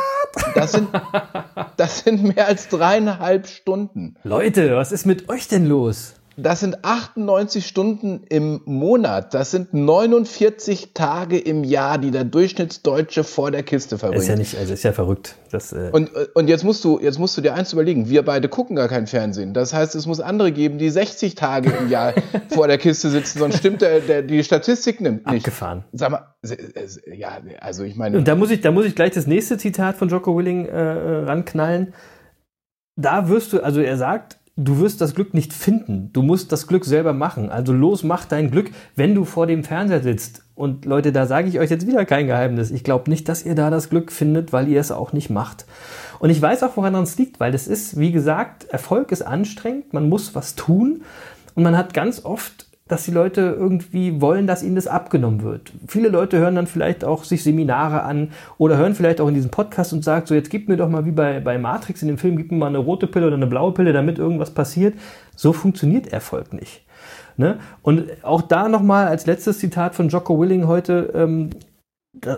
das 0.56 0.72
sind, 0.72 0.88
das 1.78 2.00
sind 2.00 2.24
mehr 2.24 2.48
als 2.48 2.70
dreieinhalb 2.70 3.48
Stunden. 3.48 4.16
Leute, 4.24 4.76
was 4.76 4.92
ist 4.92 5.06
mit 5.06 5.30
euch 5.30 5.48
denn 5.48 5.66
los? 5.66 6.16
Das 6.40 6.60
sind 6.60 6.86
98 6.86 7.66
Stunden 7.66 8.22
im 8.30 8.62
Monat. 8.66 9.34
Das 9.34 9.50
sind 9.50 9.74
49 9.74 10.94
Tage 10.94 11.40
im 11.40 11.64
Jahr, 11.64 11.98
die 11.98 12.12
der 12.12 12.26
Durchschnittsdeutsche 12.26 13.24
vor 13.24 13.50
der 13.50 13.64
Kiste 13.64 13.98
verbringt. 13.98 14.22
Ist 14.22 14.30
ja 14.30 14.36
nicht, 14.36 14.56
also 14.56 14.72
ist 14.72 14.84
ja 14.84 14.94
verrückt. 14.94 15.36
Das, 15.50 15.74
äh 15.74 15.90
und, 15.92 16.12
und 16.36 16.48
jetzt 16.48 16.64
musst 16.64 16.84
du, 16.84 17.00
jetzt 17.00 17.18
musst 17.18 17.36
du 17.38 17.42
dir 17.42 17.56
eins 17.56 17.74
überlegen. 17.74 18.08
Wir 18.08 18.24
beide 18.24 18.50
gucken 18.50 18.76
gar 18.76 18.88
kein 18.88 19.08
Fernsehen. 19.08 19.56
Das 19.56 19.74
heißt, 19.74 19.96
es 19.96 20.06
muss 20.06 20.20
andere 20.20 20.52
geben, 20.52 20.78
die 20.78 20.92
60 20.92 21.34
Tage 21.34 21.72
im 21.72 21.90
Jahr 21.90 22.14
vor 22.50 22.68
der 22.68 22.78
Kiste 22.78 23.10
sitzen, 23.10 23.40
sonst 23.40 23.58
stimmt 23.58 23.82
der, 23.82 24.02
der, 24.02 24.22
die 24.22 24.44
Statistik 24.44 25.02
nicht. 25.02 25.26
Abgefahren. 25.26 25.86
Sag 25.92 26.12
mal, 26.12 26.36
ja, 27.16 27.40
also 27.62 27.84
ich 27.84 27.96
meine. 27.96 28.16
Und 28.16 28.28
da 28.28 28.36
muss 28.36 28.52
ich, 28.52 28.62
da 28.62 28.72
muss 28.72 28.86
ich 28.86 28.94
gleich 28.94 29.12
das 29.12 29.26
nächste 29.26 29.58
Zitat 29.58 29.96
von 29.96 30.08
Jocko 30.10 30.38
Willing 30.38 30.68
äh, 30.68 30.70
äh 30.70 31.24
ranknallen. 31.24 31.96
Da 32.96 33.28
wirst 33.28 33.54
du, 33.54 33.64
also 33.64 33.82
er 33.82 33.98
sagt, 33.98 34.38
du 34.58 34.80
wirst 34.80 35.00
das 35.00 35.14
Glück 35.14 35.34
nicht 35.34 35.54
finden. 35.54 36.10
Du 36.14 36.24
musst 36.24 36.52
das 36.52 36.68
Glück 36.68 36.84
selber 36.84 37.14
machen. 37.14 37.50
Also 37.50 37.72
los, 37.72 38.04
mach 38.04 38.26
dein 38.26 38.52
Glück, 38.52 38.72
wenn 38.96 39.16
du 39.16 39.24
vor 39.24 39.46
dem 39.48 39.64
Fernseher 39.64 40.02
sitzt. 40.02 40.44
Und 40.56 40.86
Leute, 40.86 41.12
da 41.12 41.28
sage 41.28 41.48
ich 41.48 41.60
euch 41.60 41.70
jetzt 41.70 41.86
wieder 41.86 42.04
kein 42.06 42.26
Geheimnis. 42.26 42.72
Ich 42.72 42.84
glaube 42.84 43.10
nicht, 43.10 43.30
dass 43.30 43.46
ihr 43.46 43.54
da 43.54 43.70
das 43.70 43.90
Glück 43.90 44.12
findet, 44.12 44.52
weil 44.52 44.68
ihr 44.68 44.82
es 44.82 44.92
auch 44.92 45.14
nicht 45.14 45.30
macht. 45.30 45.66
Und 46.18 46.32
ich 46.32 46.42
weiß 46.42 46.64
auch, 46.64 46.76
woran 46.76 46.96
es 46.96 47.18
liegt, 47.20 47.40
weil 47.40 47.52
das 47.52 47.68
ist, 47.68 48.00
wie 48.00 48.12
gesagt, 48.12 48.66
Erfolg 48.66 49.12
ist 49.12 49.22
anstrengend, 49.22 49.94
man 49.94 50.10
muss 50.10 50.34
was 50.34 50.56
tun. 50.56 51.04
Und 51.54 51.64
man 51.64 51.78
hat 51.78 51.94
ganz 51.94 52.26
oft 52.26 52.67
dass 52.88 53.04
die 53.04 53.12
Leute 53.12 53.56
irgendwie 53.58 54.22
wollen, 54.22 54.48
dass 54.48 54.64
ihnen 54.64 54.76
das 54.76 54.88
abgenommen 54.88 55.44
wird. 55.44 55.72
Viele 55.88 56.10
Leute 56.10 56.40
hören 56.40 56.56
dann 56.56 56.68
vielleicht 56.68 57.04
auch 57.04 57.24
sich 57.24 57.44
Seminare 57.44 58.04
an 58.04 58.32
oder 58.58 58.78
hören 58.78 58.96
vielleicht 58.96 59.20
auch 59.20 59.28
in 59.28 59.34
diesem 59.34 59.52
Podcast 59.52 59.94
und 59.94 60.04
sagen 60.04 60.26
so, 60.26 60.36
jetzt 60.36 60.50
gib 60.50 60.70
mir 60.70 60.78
doch 60.78 60.90
mal 60.90 61.06
wie 61.06 61.12
bei, 61.12 61.40
bei 61.40 61.58
Matrix 61.58 62.02
in 62.02 62.08
dem 62.08 62.18
Film, 62.18 62.38
gib 62.38 62.52
mir 62.52 62.58
mal 62.58 62.68
eine 62.68 62.78
rote 62.78 63.08
Pille 63.08 63.28
oder 63.28 63.36
eine 63.36 63.48
blaue 63.48 63.74
Pille, 63.74 63.94
damit 63.94 64.20
irgendwas 64.20 64.52
passiert. 64.52 64.96
So 65.36 65.54
funktioniert 65.54 66.08
Erfolg 66.08 66.54
nicht. 66.54 66.86
Ne? 67.36 67.60
Und 67.82 68.24
auch 68.24 68.42
da 68.42 68.68
nochmal 68.68 69.08
als 69.08 69.26
letztes 69.26 69.60
Zitat 69.60 69.94
von 69.94 70.10
Jocko 70.10 70.40
Willing 70.40 70.68
heute, 70.68 71.12
ähm, 71.14 71.50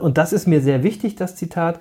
und 0.02 0.18
das 0.18 0.34
ist 0.34 0.48
mir 0.48 0.62
sehr 0.62 0.84
wichtig, 0.84 1.16
das 1.16 1.36
Zitat, 1.36 1.80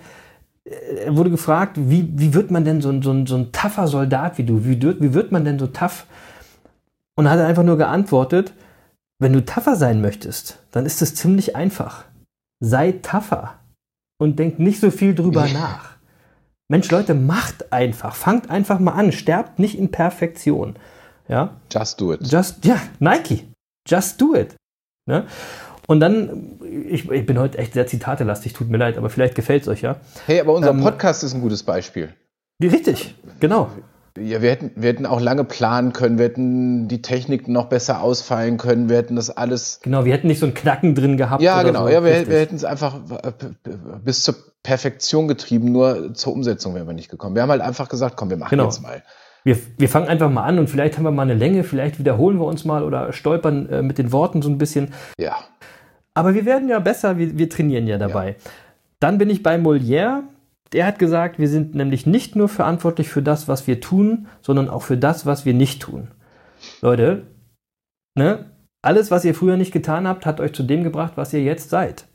er 1.04 1.16
wurde 1.16 1.30
gefragt, 1.30 1.76
wie, 1.76 2.08
wie 2.14 2.34
wird 2.34 2.50
man 2.50 2.64
denn 2.64 2.80
so 2.80 2.90
ein, 2.90 3.02
so, 3.02 3.10
ein, 3.10 3.26
so 3.26 3.36
ein 3.36 3.52
tougher 3.52 3.88
Soldat 3.88 4.38
wie 4.38 4.44
du? 4.44 4.64
Wie, 4.64 4.80
wie 4.80 5.14
wird 5.14 5.32
man 5.32 5.44
denn 5.44 5.58
so 5.58 5.66
tough? 5.66 6.06
Und 7.18 7.28
hat 7.28 7.40
einfach 7.40 7.64
nur 7.64 7.76
geantwortet, 7.76 8.52
wenn 9.20 9.32
du 9.32 9.44
tougher 9.44 9.74
sein 9.74 10.00
möchtest, 10.00 10.60
dann 10.70 10.86
ist 10.86 11.02
es 11.02 11.16
ziemlich 11.16 11.56
einfach. 11.56 12.04
Sei 12.60 12.92
tougher 12.92 13.58
und 14.20 14.38
denk 14.38 14.60
nicht 14.60 14.78
so 14.78 14.92
viel 14.92 15.16
drüber 15.16 15.48
nach. 15.48 15.96
Mensch, 16.70 16.88
Leute, 16.92 17.14
macht 17.14 17.72
einfach. 17.72 18.14
Fangt 18.14 18.50
einfach 18.50 18.78
mal 18.78 18.92
an. 18.92 19.10
Sterbt 19.10 19.58
nicht 19.58 19.76
in 19.76 19.90
Perfektion. 19.90 20.76
Ja? 21.26 21.56
Just 21.72 22.00
do 22.00 22.12
it. 22.12 22.20
Just, 22.30 22.64
ja, 22.64 22.80
Nike. 23.00 23.48
Just 23.88 24.20
do 24.20 24.36
it. 24.36 24.54
Ne? 25.06 25.26
Und 25.88 25.98
dann, 25.98 26.60
ich, 26.88 27.10
ich, 27.10 27.26
bin 27.26 27.36
heute 27.40 27.58
echt 27.58 27.72
sehr 27.72 27.88
zitatelastig, 27.88 28.52
tut 28.52 28.68
mir 28.68 28.76
leid, 28.76 28.96
aber 28.96 29.10
vielleicht 29.10 29.34
gefällt 29.34 29.62
es 29.62 29.68
euch 29.68 29.82
ja. 29.82 29.96
Hey, 30.26 30.38
aber 30.38 30.54
unser 30.54 30.70
ähm, 30.70 30.82
Podcast 30.82 31.24
ist 31.24 31.34
ein 31.34 31.40
gutes 31.40 31.64
Beispiel. 31.64 32.14
Richtig, 32.62 33.16
genau. 33.40 33.72
Ja, 34.20 34.42
wir 34.42 34.50
hätten, 34.50 34.72
wir 34.76 34.90
hätten 34.90 35.06
auch 35.06 35.20
lange 35.20 35.44
planen 35.44 35.92
können, 35.92 36.18
wir 36.18 36.26
hätten 36.26 36.88
die 36.88 37.02
Technik 37.02 37.48
noch 37.48 37.66
besser 37.66 38.02
ausfallen 38.02 38.56
können, 38.56 38.88
wir 38.88 38.96
hätten 38.96 39.16
das 39.16 39.30
alles. 39.30 39.80
Genau, 39.82 40.04
wir 40.04 40.12
hätten 40.12 40.26
nicht 40.26 40.40
so 40.40 40.46
ein 40.46 40.54
Knacken 40.54 40.94
drin 40.94 41.16
gehabt. 41.16 41.42
Ja, 41.42 41.62
genau, 41.62 41.86
so. 41.86 41.88
ja, 41.88 42.04
wir, 42.04 42.28
wir 42.28 42.38
hätten 42.38 42.56
es 42.56 42.64
einfach 42.64 42.96
äh, 43.22 43.32
bis 44.04 44.22
zur 44.22 44.34
Perfektion 44.62 45.28
getrieben, 45.28 45.72
nur 45.72 46.14
zur 46.14 46.32
Umsetzung 46.32 46.74
wären 46.74 46.86
wir 46.86 46.94
nicht 46.94 47.10
gekommen. 47.10 47.34
Wir 47.34 47.42
haben 47.42 47.50
halt 47.50 47.62
einfach 47.62 47.88
gesagt, 47.88 48.16
komm, 48.16 48.30
wir 48.30 48.36
machen 48.36 48.50
genau. 48.50 48.64
jetzt 48.64 48.82
mal. 48.82 49.02
Wir, 49.44 49.56
wir 49.78 49.88
fangen 49.88 50.08
einfach 50.08 50.30
mal 50.30 50.42
an 50.42 50.58
und 50.58 50.68
vielleicht 50.68 50.96
haben 50.96 51.04
wir 51.04 51.10
mal 51.10 51.22
eine 51.22 51.34
Länge, 51.34 51.64
vielleicht 51.64 51.98
wiederholen 51.98 52.38
wir 52.38 52.46
uns 52.46 52.64
mal 52.64 52.82
oder 52.82 53.12
stolpern 53.12 53.68
äh, 53.68 53.82
mit 53.82 53.98
den 53.98 54.12
Worten 54.12 54.42
so 54.42 54.50
ein 54.50 54.58
bisschen. 54.58 54.92
Ja. 55.18 55.36
Aber 56.14 56.34
wir 56.34 56.44
werden 56.44 56.68
ja 56.68 56.80
besser, 56.80 57.16
wir, 57.16 57.38
wir 57.38 57.48
trainieren 57.48 57.86
ja 57.86 57.96
dabei. 57.96 58.30
Ja. 58.30 58.50
Dann 59.00 59.18
bin 59.18 59.30
ich 59.30 59.42
bei 59.42 59.56
Molière 59.56 60.22
der 60.72 60.86
hat 60.86 60.98
gesagt, 60.98 61.38
wir 61.38 61.48
sind 61.48 61.74
nämlich 61.74 62.06
nicht 62.06 62.36
nur 62.36 62.48
verantwortlich 62.48 63.08
für 63.08 63.22
das, 63.22 63.48
was 63.48 63.66
wir 63.66 63.80
tun, 63.80 64.28
sondern 64.42 64.68
auch 64.68 64.82
für 64.82 64.98
das, 64.98 65.26
was 65.26 65.44
wir 65.44 65.54
nicht 65.54 65.82
tun. 65.82 66.08
Leute, 66.80 67.26
ne? 68.14 68.46
Alles, 68.80 69.10
was 69.10 69.24
ihr 69.24 69.34
früher 69.34 69.56
nicht 69.56 69.72
getan 69.72 70.06
habt, 70.06 70.24
hat 70.24 70.40
euch 70.40 70.52
zu 70.52 70.62
dem 70.62 70.84
gebracht, 70.84 71.14
was 71.16 71.32
ihr 71.32 71.42
jetzt 71.42 71.68
seid. 71.68 72.06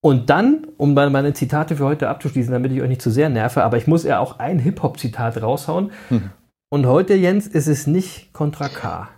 Und 0.00 0.30
dann, 0.30 0.66
um 0.76 0.94
meine 0.94 1.32
Zitate 1.32 1.76
für 1.76 1.84
heute 1.84 2.08
abzuschließen, 2.08 2.52
damit 2.52 2.72
ich 2.72 2.82
euch 2.82 2.88
nicht 2.88 3.02
zu 3.02 3.10
sehr 3.10 3.30
nerve, 3.30 3.64
aber 3.64 3.78
ich 3.78 3.86
muss 3.86 4.04
ja 4.04 4.18
auch 4.20 4.38
ein 4.38 4.58
Hip-Hop-Zitat 4.58 5.42
raushauen. 5.42 5.90
Hm. 6.08 6.30
Und 6.70 6.86
heute, 6.86 7.14
Jens, 7.14 7.46
ist 7.46 7.66
es 7.66 7.86
nicht 7.86 8.32
Contra 8.32 8.68
K. 8.68 9.08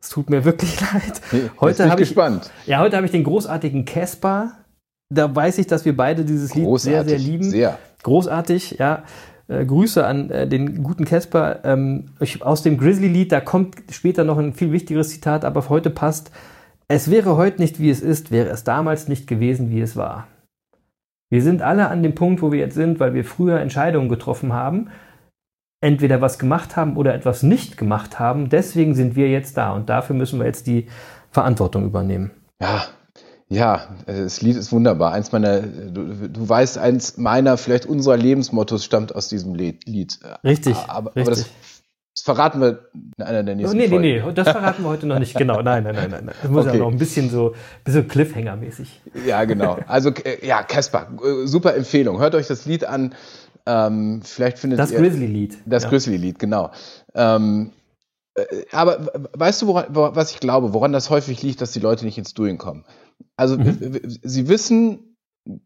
Es 0.00 0.08
tut 0.08 0.30
mir 0.30 0.44
wirklich 0.44 0.80
leid. 0.92 1.20
Heute 1.60 1.90
habe 1.90 2.02
ich, 2.02 2.08
gespannt. 2.08 2.50
ja, 2.66 2.80
heute 2.80 2.96
habe 2.96 3.06
ich 3.06 3.12
den 3.12 3.24
großartigen 3.24 3.84
Casper. 3.84 4.52
Da 5.10 5.34
weiß 5.34 5.58
ich, 5.58 5.66
dass 5.66 5.84
wir 5.84 5.96
beide 5.96 6.24
dieses 6.24 6.54
Lied 6.54 6.66
sehr, 6.80 7.04
sehr 7.04 7.18
lieben. 7.18 7.44
Sehr 7.44 7.78
großartig, 8.08 8.76
ja. 8.78 9.04
Äh, 9.48 9.64
Grüße 9.64 10.06
an 10.06 10.30
äh, 10.30 10.46
den 10.46 10.82
guten 10.82 11.04
Casper. 11.04 11.60
Ähm, 11.64 12.06
aus 12.40 12.62
dem 12.62 12.78
Grizzly-Lied, 12.78 13.32
da 13.32 13.40
kommt 13.40 13.76
später 13.90 14.24
noch 14.24 14.38
ein 14.38 14.52
viel 14.52 14.72
wichtigeres 14.72 15.10
Zitat, 15.10 15.44
aber 15.44 15.68
heute 15.68 15.90
passt. 15.90 16.30
Es 16.88 17.10
wäre 17.10 17.36
heute 17.36 17.60
nicht, 17.60 17.80
wie 17.80 17.90
es 17.90 18.00
ist, 18.00 18.30
wäre 18.30 18.48
es 18.48 18.64
damals 18.64 19.08
nicht 19.08 19.26
gewesen, 19.26 19.70
wie 19.70 19.80
es 19.80 19.96
war. 19.96 20.26
Wir 21.30 21.42
sind 21.42 21.60
alle 21.60 21.88
an 21.88 22.02
dem 22.02 22.14
Punkt, 22.14 22.40
wo 22.40 22.52
wir 22.52 22.58
jetzt 22.58 22.74
sind, 22.74 23.00
weil 23.00 23.12
wir 23.12 23.24
früher 23.24 23.60
Entscheidungen 23.60 24.08
getroffen 24.08 24.54
haben, 24.54 24.88
entweder 25.82 26.22
was 26.22 26.38
gemacht 26.38 26.76
haben 26.76 26.96
oder 26.96 27.14
etwas 27.14 27.42
nicht 27.42 27.76
gemacht 27.76 28.18
haben. 28.18 28.48
Deswegen 28.48 28.94
sind 28.94 29.16
wir 29.16 29.28
jetzt 29.28 29.58
da 29.58 29.72
und 29.72 29.90
dafür 29.90 30.16
müssen 30.16 30.38
wir 30.38 30.46
jetzt 30.46 30.66
die 30.66 30.86
Verantwortung 31.30 31.84
übernehmen. 31.84 32.30
Ja, 32.62 32.86
ja, 33.50 33.88
das 34.06 34.42
Lied 34.42 34.56
ist 34.56 34.72
wunderbar. 34.72 35.12
Eins 35.12 35.32
meiner, 35.32 35.60
du, 35.60 36.28
du 36.28 36.48
weißt, 36.48 36.76
eins 36.76 37.16
meiner, 37.16 37.56
vielleicht 37.56 37.86
unserer 37.86 38.16
Lebensmottos 38.16 38.84
stammt 38.84 39.14
aus 39.14 39.28
diesem 39.28 39.54
Lied. 39.54 39.80
Richtig. 40.44 40.76
Aber, 40.86 41.16
richtig. 41.16 41.22
aber 41.22 41.30
das, 41.30 41.50
das, 42.14 42.22
verraten 42.22 42.60
wir 42.60 42.90
in 43.16 43.24
einer 43.24 43.42
der 43.42 43.56
nächsten 43.56 43.74
oh, 43.74 43.80
nee, 43.80 43.88
Folgen. 43.88 44.02
Nee, 44.02 44.22
nee, 44.22 44.32
das 44.34 44.50
verraten 44.50 44.82
wir 44.82 44.90
heute 44.90 45.06
noch 45.06 45.18
nicht. 45.18 45.34
Genau, 45.34 45.62
nein, 45.62 45.82
nein, 45.84 45.94
nein, 45.94 46.10
nein. 46.10 46.30
Das 46.42 46.50
muss 46.50 46.66
okay. 46.66 46.76
ja 46.76 46.84
noch 46.84 46.92
ein 46.92 46.98
bisschen 46.98 47.30
so, 47.30 47.54
bisschen 47.84 48.06
Cliffhanger-mäßig. 48.06 49.00
Ja, 49.26 49.44
genau. 49.44 49.78
Also, 49.86 50.10
äh, 50.10 50.46
ja, 50.46 50.62
Casper, 50.62 51.08
äh, 51.24 51.46
super 51.46 51.74
Empfehlung. 51.74 52.18
Hört 52.18 52.34
euch 52.34 52.48
das 52.48 52.66
Lied 52.66 52.84
an. 52.84 53.14
Ähm, 53.64 54.20
vielleicht 54.22 54.58
findet 54.58 54.78
das 54.78 54.90
ihr. 54.90 54.98
Das 54.98 55.08
Grizzly-Lied. 55.08 55.58
Das 55.64 55.84
ja. 55.84 55.88
Grizzly-Lied, 55.88 56.38
genau. 56.38 56.70
Ähm, 57.14 57.72
äh, 58.34 58.42
aber 58.72 59.10
weißt 59.32 59.62
du, 59.62 59.68
woran, 59.68 59.86
was 59.88 60.32
ich 60.32 60.40
glaube, 60.40 60.74
woran 60.74 60.92
das 60.92 61.08
häufig 61.08 61.42
liegt, 61.42 61.62
dass 61.62 61.72
die 61.72 61.80
Leute 61.80 62.04
nicht 62.04 62.18
ins 62.18 62.34
Doing 62.34 62.58
kommen? 62.58 62.84
Also 63.36 63.56
mhm. 63.56 64.00
sie 64.22 64.48
wissen, 64.48 65.16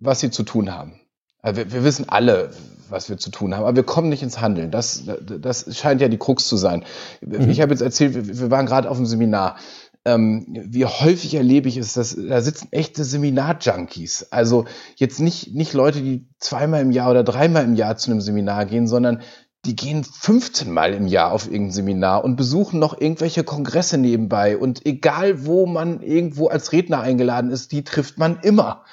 was 0.00 0.20
sie 0.20 0.30
zu 0.30 0.42
tun 0.42 0.74
haben. 0.74 1.00
Also 1.40 1.58
wir, 1.58 1.72
wir, 1.72 1.84
wissen 1.84 2.08
alle, 2.08 2.50
was 2.88 3.08
wir 3.08 3.18
zu 3.18 3.30
tun 3.30 3.54
haben, 3.54 3.64
aber 3.64 3.74
wir 3.74 3.82
kommen 3.82 4.08
nicht 4.08 4.22
ins 4.22 4.40
Handeln. 4.40 4.70
Das, 4.70 5.04
das 5.40 5.76
scheint 5.76 6.00
ja 6.00 6.08
die 6.08 6.18
Krux 6.18 6.46
zu 6.46 6.56
sein. 6.56 6.84
Mhm. 7.20 7.50
Ich 7.50 7.60
habe 7.60 7.72
jetzt 7.72 7.80
erzählt, 7.80 8.14
wir, 8.14 8.38
wir 8.38 8.50
waren 8.50 8.66
gerade 8.66 8.88
auf 8.88 8.96
dem 8.96 9.06
Seminar. 9.06 9.56
Ähm, 10.04 10.46
wie 10.48 10.84
häufig 10.84 11.34
erlebe 11.34 11.68
ich 11.68 11.76
es, 11.76 11.94
dass 11.94 12.16
da 12.16 12.40
sitzen 12.40 12.68
echte 12.72 13.04
Seminar-Junkies. 13.04 14.28
Also 14.30 14.64
jetzt 14.96 15.20
nicht, 15.20 15.54
nicht 15.54 15.74
Leute, 15.74 16.00
die 16.00 16.28
zweimal 16.38 16.82
im 16.82 16.90
Jahr 16.90 17.10
oder 17.10 17.22
dreimal 17.22 17.64
im 17.64 17.76
Jahr 17.76 17.96
zu 17.96 18.10
einem 18.10 18.20
Seminar 18.20 18.66
gehen, 18.66 18.88
sondern 18.88 19.22
die 19.64 19.76
gehen 19.76 20.02
15 20.02 20.70
Mal 20.70 20.92
im 20.92 21.06
Jahr 21.06 21.30
auf 21.30 21.46
irgendein 21.46 21.72
Seminar 21.72 22.24
und 22.24 22.36
besuchen 22.36 22.80
noch 22.80 23.00
irgendwelche 23.00 23.44
Kongresse 23.44 23.96
nebenbei. 23.96 24.58
Und 24.58 24.84
egal, 24.86 25.46
wo 25.46 25.66
man 25.66 26.02
irgendwo 26.02 26.48
als 26.48 26.72
Redner 26.72 27.00
eingeladen 27.00 27.50
ist, 27.50 27.70
die 27.70 27.84
trifft 27.84 28.18
man 28.18 28.40
immer. 28.40 28.84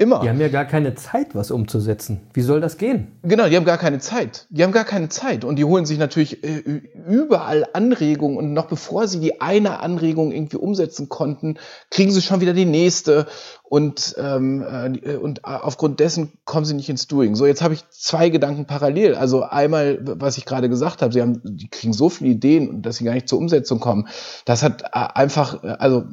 Immer. 0.00 0.20
Die 0.20 0.28
haben 0.28 0.40
ja 0.40 0.46
gar 0.46 0.64
keine 0.64 0.94
Zeit, 0.94 1.34
was 1.34 1.50
umzusetzen. 1.50 2.20
Wie 2.32 2.42
soll 2.42 2.60
das 2.60 2.78
gehen? 2.78 3.08
Genau, 3.24 3.48
die 3.48 3.56
haben 3.56 3.64
gar 3.64 3.78
keine 3.78 3.98
Zeit. 3.98 4.46
Die 4.48 4.62
haben 4.62 4.70
gar 4.70 4.84
keine 4.84 5.08
Zeit. 5.08 5.44
Und 5.44 5.56
die 5.56 5.64
holen 5.64 5.86
sich 5.86 5.98
natürlich 5.98 6.44
äh, 6.44 6.82
überall 7.08 7.66
Anregungen. 7.72 8.38
Und 8.38 8.52
noch 8.52 8.66
bevor 8.66 9.08
sie 9.08 9.18
die 9.18 9.40
eine 9.40 9.80
Anregung 9.80 10.30
irgendwie 10.30 10.56
umsetzen 10.56 11.08
konnten, 11.08 11.58
kriegen 11.90 12.12
sie 12.12 12.22
schon 12.22 12.40
wieder 12.40 12.52
die 12.52 12.64
nächste. 12.64 13.26
Und, 13.64 14.14
ähm, 14.18 14.64
äh, 15.02 15.16
und 15.16 15.44
aufgrund 15.44 15.98
dessen 15.98 16.32
kommen 16.44 16.64
sie 16.64 16.74
nicht 16.74 16.88
ins 16.88 17.08
Doing. 17.08 17.34
So, 17.34 17.44
jetzt 17.44 17.60
habe 17.60 17.74
ich 17.74 17.82
zwei 17.90 18.28
Gedanken 18.28 18.66
parallel. 18.66 19.16
Also 19.16 19.42
einmal, 19.42 19.98
was 20.00 20.38
ich 20.38 20.44
gerade 20.44 20.68
gesagt 20.68 21.02
habe, 21.02 21.12
sie 21.12 21.20
haben, 21.20 21.40
die 21.42 21.68
kriegen 21.68 21.92
so 21.92 22.08
viele 22.08 22.30
Ideen, 22.30 22.82
dass 22.82 22.98
sie 22.98 23.04
gar 23.04 23.14
nicht 23.14 23.28
zur 23.28 23.40
Umsetzung 23.40 23.80
kommen. 23.80 24.06
Das 24.44 24.62
hat 24.62 24.82
äh, 24.82 24.86
einfach, 24.92 25.64
äh, 25.64 25.74
also 25.80 26.04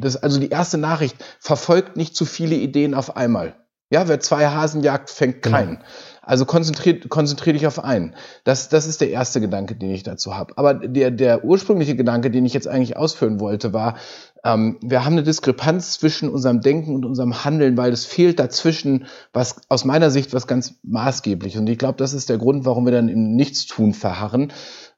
das 0.00 0.16
also 0.16 0.40
die 0.40 0.50
erste 0.50 0.78
Nachricht, 0.78 1.16
verfolgt 1.38 1.96
nicht 1.96 2.16
zu 2.16 2.24
viele 2.24 2.56
Ideen 2.56 2.94
auf 2.94 3.16
einmal. 3.16 3.54
Ja, 3.92 4.06
wer 4.06 4.20
zwei 4.20 4.46
Hasen 4.46 4.82
jagt, 4.84 5.10
fängt 5.10 5.42
genau. 5.42 5.56
keinen. 5.56 5.76
Genau. 5.76 5.84
Also 6.22 6.44
konzentriert 6.44 7.08
konzentrier 7.08 7.54
dich 7.54 7.66
auf 7.66 7.82
einen. 7.82 8.14
Das, 8.44 8.68
das 8.68 8.86
ist 8.86 9.00
der 9.00 9.10
erste 9.10 9.40
Gedanke, 9.40 9.74
den 9.74 9.90
ich 9.90 10.04
dazu 10.04 10.36
habe. 10.36 10.56
Aber 10.56 10.74
der, 10.74 11.10
der 11.10 11.44
ursprüngliche 11.44 11.96
Gedanke, 11.96 12.30
den 12.30 12.46
ich 12.46 12.54
jetzt 12.54 12.68
eigentlich 12.68 12.96
ausführen 12.96 13.40
wollte, 13.40 13.72
war, 13.72 13.96
Ähm, 14.44 14.78
wir 14.80 15.04
haben 15.04 15.14
eine 15.14 15.22
Diskrepanz 15.22 15.92
zwischen 15.98 16.30
unserem 16.30 16.60
Denken 16.60 16.94
und 16.94 17.04
unserem 17.04 17.44
Handeln, 17.44 17.76
weil 17.76 17.92
es 17.92 18.06
fehlt 18.06 18.38
dazwischen 18.38 19.06
was 19.34 19.56
aus 19.68 19.84
meiner 19.84 20.10
Sicht 20.10 20.32
was 20.32 20.46
ganz 20.46 20.76
maßgeblich. 20.82 21.58
Und 21.58 21.68
ich 21.68 21.76
glaube, 21.76 21.98
das 21.98 22.14
ist 22.14 22.30
der 22.30 22.38
Grund, 22.38 22.64
warum 22.64 22.84
wir 22.86 22.92
dann 22.92 23.08
im 23.08 23.34
Nichtstun 23.36 23.92
verharren. 23.92 24.52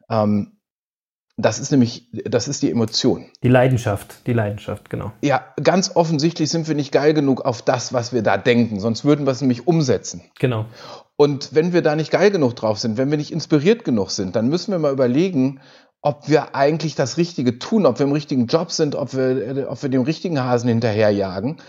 Ähm, 0.09 0.53
das 1.37 1.59
ist 1.59 1.71
nämlich, 1.71 2.09
das 2.13 2.47
ist 2.47 2.63
die 2.63 2.71
Emotion. 2.71 3.27
Die 3.43 3.49
Leidenschaft, 3.49 4.27
die 4.27 4.35
Leidenschaft, 4.35 4.91
genau. 4.91 5.13
Ja, 5.23 5.45
ganz 5.63 5.93
offensichtlich 5.95 6.51
sind 6.51 6.69
wir 6.69 6.75
nicht 6.75 6.93
geil 6.93 7.15
genug 7.15 7.45
auf 7.45 7.63
das, 7.63 7.93
was 7.93 8.13
wir 8.13 8.23
da 8.23 8.37
denken, 8.37 8.81
sonst 8.81 9.05
würden 9.05 9.27
wir 9.27 9.33
es 9.33 9.41
nämlich 9.41 9.67
umsetzen. 9.67 10.23
Genau. 10.39 10.67
Und 11.17 11.55
wenn 11.55 11.73
wir 11.73 11.83
da 11.83 11.97
nicht 11.97 12.11
geil 12.11 12.31
genug 12.31 12.55
drauf 12.57 12.79
sind, 12.79 12.99
wenn 12.99 13.11
wir 13.11 13.17
nicht 13.17 13.33
inspiriert 13.33 13.85
genug 13.85 14.11
sind, 14.11 14.37
dann 14.37 14.49
müssen 14.49 14.73
wir 14.73 14.79
mal 14.79 14.93
überlegen, 14.93 15.61
ob 16.03 16.29
wir 16.29 16.55
eigentlich 16.55 16.97
das 16.97 17.17
Richtige 17.17 17.59
tun, 17.59 17.87
ob 17.87 17.99
wir 17.99 18.07
im 18.07 18.13
richtigen 18.13 18.47
Job 18.47 18.73
sind, 18.73 18.95
ob 18.95 19.15
wir, 19.15 19.69
ob 19.71 19.83
wir 19.83 19.89
dem 19.89 20.03
richtigen 20.03 20.43
Hasen 20.43 20.69
hinterherjagen 20.69 21.61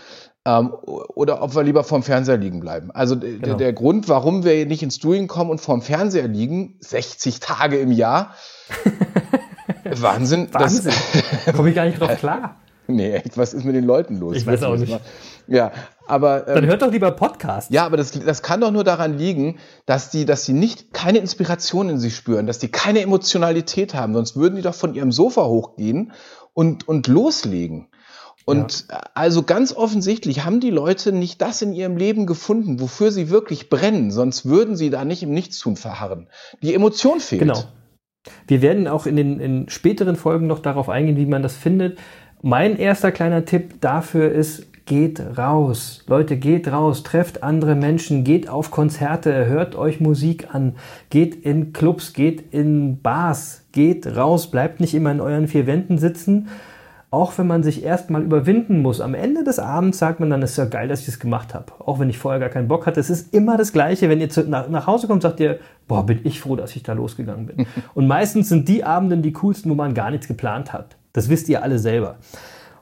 ähm, 0.44 0.72
oder 0.82 1.40
ob 1.40 1.54
wir 1.54 1.62
lieber 1.62 1.84
vorm 1.84 2.02
Fernseher 2.02 2.36
liegen 2.36 2.60
bleiben. 2.60 2.90
Also 2.90 3.18
genau. 3.18 3.38
der, 3.38 3.54
der 3.54 3.72
Grund, 3.72 4.08
warum 4.08 4.44
wir 4.44 4.66
nicht 4.66 4.82
ins 4.82 4.98
Doing 4.98 5.28
kommen 5.28 5.50
und 5.50 5.60
vorm 5.60 5.82
Fernseher 5.82 6.28
liegen, 6.28 6.76
60 6.80 7.40
Tage 7.40 7.78
im 7.78 7.92
Jahr, 7.92 8.34
Wahnsinn. 9.84 10.48
Wahnsinn. 10.52 10.92
Komme 11.56 11.70
ich 11.70 11.74
gar 11.74 11.86
nicht 11.86 12.00
drauf 12.00 12.16
klar. 12.18 12.56
Nee, 12.86 13.12
echt, 13.12 13.38
was 13.38 13.54
ist 13.54 13.64
mit 13.64 13.74
den 13.74 13.84
Leuten 13.84 14.18
los? 14.18 14.36
Ich 14.36 14.46
weiß 14.46 14.62
auch 14.64 14.76
nicht. 14.76 15.00
Ja, 15.46 15.72
aber. 16.06 16.48
Ähm, 16.48 16.54
Dann 16.56 16.66
hört 16.66 16.82
doch 16.82 16.90
lieber 16.90 17.10
Podcast. 17.12 17.70
Ja, 17.70 17.86
aber 17.86 17.96
das, 17.96 18.12
das 18.12 18.42
kann 18.42 18.60
doch 18.60 18.70
nur 18.70 18.84
daran 18.84 19.16
liegen, 19.16 19.58
dass 19.86 20.10
die, 20.10 20.24
dass 20.24 20.44
die 20.44 20.52
nicht 20.52 20.92
keine 20.92 21.18
Inspiration 21.18 21.88
in 21.88 21.98
sich 21.98 22.14
spüren, 22.14 22.46
dass 22.46 22.58
die 22.58 22.68
keine 22.68 23.00
Emotionalität 23.00 23.94
haben, 23.94 24.14
sonst 24.14 24.36
würden 24.36 24.56
die 24.56 24.62
doch 24.62 24.74
von 24.74 24.94
ihrem 24.94 25.12
Sofa 25.12 25.44
hochgehen 25.44 26.12
und, 26.52 26.86
und 26.86 27.06
loslegen. 27.06 27.88
Und 28.46 28.86
ja. 28.90 29.00
also 29.14 29.42
ganz 29.42 29.72
offensichtlich 29.72 30.44
haben 30.44 30.60
die 30.60 30.70
Leute 30.70 31.12
nicht 31.12 31.40
das 31.40 31.62
in 31.62 31.72
ihrem 31.72 31.96
Leben 31.96 32.26
gefunden, 32.26 32.78
wofür 32.80 33.10
sie 33.10 33.30
wirklich 33.30 33.70
brennen, 33.70 34.10
sonst 34.10 34.44
würden 34.44 34.76
sie 34.76 34.90
da 34.90 35.06
nicht 35.06 35.22
im 35.22 35.32
Nichtstun 35.32 35.76
verharren. 35.76 36.28
Die 36.62 36.74
Emotion 36.74 37.20
fehlt. 37.20 37.40
Genau. 37.40 37.64
Wir 38.46 38.62
werden 38.62 38.88
auch 38.88 39.06
in 39.06 39.16
den 39.16 39.40
in 39.40 39.68
späteren 39.68 40.16
Folgen 40.16 40.46
noch 40.46 40.60
darauf 40.60 40.88
eingehen, 40.88 41.16
wie 41.16 41.26
man 41.26 41.42
das 41.42 41.56
findet. 41.56 41.98
Mein 42.42 42.76
erster 42.76 43.12
kleiner 43.12 43.44
Tipp 43.44 43.80
dafür 43.80 44.30
ist, 44.30 44.66
geht 44.86 45.20
raus. 45.38 46.04
Leute, 46.06 46.36
geht 46.36 46.70
raus, 46.70 47.02
trefft 47.02 47.42
andere 47.42 47.74
Menschen, 47.74 48.22
geht 48.22 48.48
auf 48.48 48.70
Konzerte, 48.70 49.46
hört 49.46 49.76
euch 49.76 50.00
Musik 50.00 50.54
an, 50.54 50.74
geht 51.08 51.34
in 51.44 51.72
Clubs, 51.72 52.12
geht 52.12 52.52
in 52.52 53.00
Bars, 53.00 53.64
geht 53.72 54.06
raus, 54.16 54.50
bleibt 54.50 54.80
nicht 54.80 54.94
immer 54.94 55.10
in 55.10 55.20
euren 55.20 55.48
vier 55.48 55.66
Wänden 55.66 55.96
sitzen 55.98 56.48
auch 57.14 57.38
wenn 57.38 57.46
man 57.46 57.62
sich 57.62 57.84
erstmal 57.84 58.22
überwinden 58.22 58.82
muss. 58.82 59.00
Am 59.00 59.14
Ende 59.14 59.44
des 59.44 59.60
Abends 59.60 59.98
sagt 59.98 60.18
man 60.18 60.30
dann, 60.30 60.42
es 60.42 60.52
ist 60.52 60.56
ja 60.56 60.64
geil, 60.64 60.88
dass 60.88 61.00
ich 61.00 61.06
das 61.06 61.20
gemacht 61.20 61.54
habe. 61.54 61.66
Auch 61.78 62.00
wenn 62.00 62.10
ich 62.10 62.18
vorher 62.18 62.40
gar 62.40 62.48
keinen 62.48 62.66
Bock 62.66 62.86
hatte. 62.86 62.98
Es 62.98 63.08
ist 63.08 63.32
immer 63.32 63.56
das 63.56 63.72
Gleiche. 63.72 64.08
Wenn 64.08 64.20
ihr 64.20 64.28
zu, 64.28 64.42
nach, 64.42 64.68
nach, 64.68 64.88
Hause 64.88 65.06
kommt, 65.06 65.22
sagt 65.22 65.38
ihr, 65.38 65.60
boah, 65.86 66.04
bin 66.04 66.20
ich 66.24 66.40
froh, 66.40 66.56
dass 66.56 66.74
ich 66.74 66.82
da 66.82 66.92
losgegangen 66.92 67.46
bin. 67.46 67.66
Und 67.94 68.08
meistens 68.08 68.48
sind 68.48 68.66
die 68.68 68.82
Abenden 68.82 69.22
die 69.22 69.32
coolsten, 69.32 69.70
wo 69.70 69.76
man 69.76 69.94
gar 69.94 70.10
nichts 70.10 70.26
geplant 70.26 70.72
hat. 70.72 70.96
Das 71.12 71.28
wisst 71.28 71.48
ihr 71.48 71.62
alle 71.62 71.78
selber. 71.78 72.16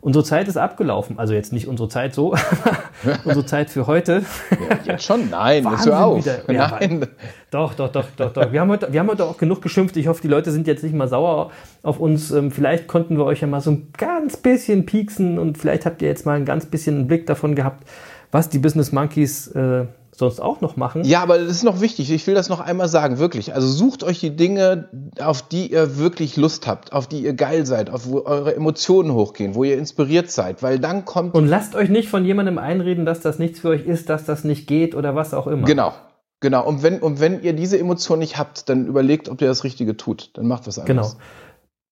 Unsere 0.03 0.25
Zeit 0.25 0.49
ist 0.49 0.57
abgelaufen. 0.57 1.21
Also 1.21 1.33
jetzt 1.33 1.53
nicht 1.53 1.69
unsere 1.69 1.89
Zeit 1.89 2.13
so, 2.13 2.35
unsere 3.25 3.47
Zeit 3.47 3.71
für 3.71 3.87
heute. 3.87 4.25
Ja, 4.51 4.79
jetzt 4.95 5.05
schon, 5.05 5.31
nein, 5.31 5.63
jetzt 5.63 5.87
hör 5.87 6.05
auf. 6.05 6.19
Wieder, 6.19 6.53
ja, 6.53 6.77
nein. 6.81 7.07
Doch, 7.53 7.75
doch, 7.75 7.89
doch, 7.89 8.07
doch, 8.17 8.33
doch. 8.33 8.51
Wir 8.51 8.61
haben, 8.61 8.69
heute, 8.69 8.93
wir 8.93 8.99
haben 8.99 9.09
heute 9.09 9.25
auch 9.25 9.39
genug 9.39 9.63
geschimpft. 9.63 9.97
Ich 9.97 10.09
hoffe, 10.09 10.21
die 10.21 10.27
Leute 10.27 10.51
sind 10.51 10.67
jetzt 10.67 10.83
nicht 10.83 10.93
mal 10.93 11.07
sauer 11.07 11.53
auf 11.85 12.01
uns. 12.01 12.33
Ähm, 12.33 12.51
vielleicht 12.51 12.89
konnten 12.89 13.17
wir 13.17 13.25
euch 13.25 13.43
ja 13.43 13.47
mal 13.47 13.61
so 13.61 13.71
ein 13.71 13.93
ganz 13.97 14.37
bisschen 14.37 14.87
pieksen 14.87 15.39
und 15.39 15.57
vielleicht 15.57 15.87
habt 15.87 16.03
ihr 16.03 16.09
jetzt 16.09 16.27
mal 16.27 16.37
ein 16.37 16.47
ganz 16.47 16.67
bisschen 16.67 16.97
einen 16.97 17.07
Blick 17.07 17.27
davon 17.27 17.55
gehabt, 17.55 17.87
was 18.33 18.49
die 18.49 18.59
Business 18.59 18.91
Monkeys 18.91 19.47
äh, 19.53 19.87
sonst 20.15 20.41
auch 20.41 20.61
noch 20.61 20.77
machen. 20.77 21.05
Ja, 21.05 21.23
aber 21.23 21.39
das 21.39 21.49
ist 21.49 21.65
noch 21.65 21.81
wichtig. 21.81 22.11
Ich 22.11 22.27
will 22.27 22.35
das 22.35 22.49
noch 22.49 22.61
einmal 22.61 22.89
sagen, 22.89 23.19
wirklich. 23.19 23.55
Also 23.55 23.67
sucht 23.67 24.05
euch 24.05 24.21
die 24.21 24.37
Dinge, 24.37 24.89
auf 25.19 25.43
die 25.43 25.73
ihr 25.73 25.99
wirklich 25.99 26.37
Lust 26.37 26.67
habt, 26.67 26.93
auf 26.93 27.07
die 27.07 27.23
ihr 27.25 27.33
geil 27.33 27.65
seid, 27.65 27.91
auf 27.91 28.07
wo 28.07 28.23
eure 28.23 28.55
Emotionen 28.55 29.13
hochgehen, 29.15 29.55
wo 29.55 29.65
ihr 29.65 29.79
inspiriert 29.79 30.31
seid, 30.31 30.63
weil 30.63 30.79
dann 30.79 31.05
kommt. 31.05 31.35
Und 31.35 31.49
lasst 31.49 31.75
euch 31.75 31.89
nicht 31.89 32.09
von 32.09 32.25
jemandem 32.25 32.59
einreden, 32.59 33.07
dass 33.07 33.21
das 33.21 33.39
nichts 33.39 33.61
für 33.61 33.71
euch 33.71 33.87
ist, 33.87 34.11
dass 34.11 34.25
das 34.25 34.45
nicht 34.45 34.67
geht 34.67 34.95
oder 34.95 35.15
was 35.15 35.33
auch 35.33 35.47
immer. 35.47 35.67
Genau. 35.67 35.93
Genau. 36.41 36.67
Und 36.67 36.83
wenn, 36.83 36.99
und 37.01 37.21
wenn 37.21 37.41
ihr 37.43 37.55
diese 37.55 37.79
Emotion 37.79 38.19
nicht 38.19 38.37
habt, 38.37 38.69
dann 38.69 38.87
überlegt, 38.87 39.29
ob 39.29 39.41
ihr 39.41 39.49
das 39.49 39.65
Richtige 39.65 39.97
tut. 39.97 40.37
Dann 40.37 40.47
macht 40.47 40.67
was 40.67 40.79
anderes. 40.79 41.13
Genau. 41.13 41.25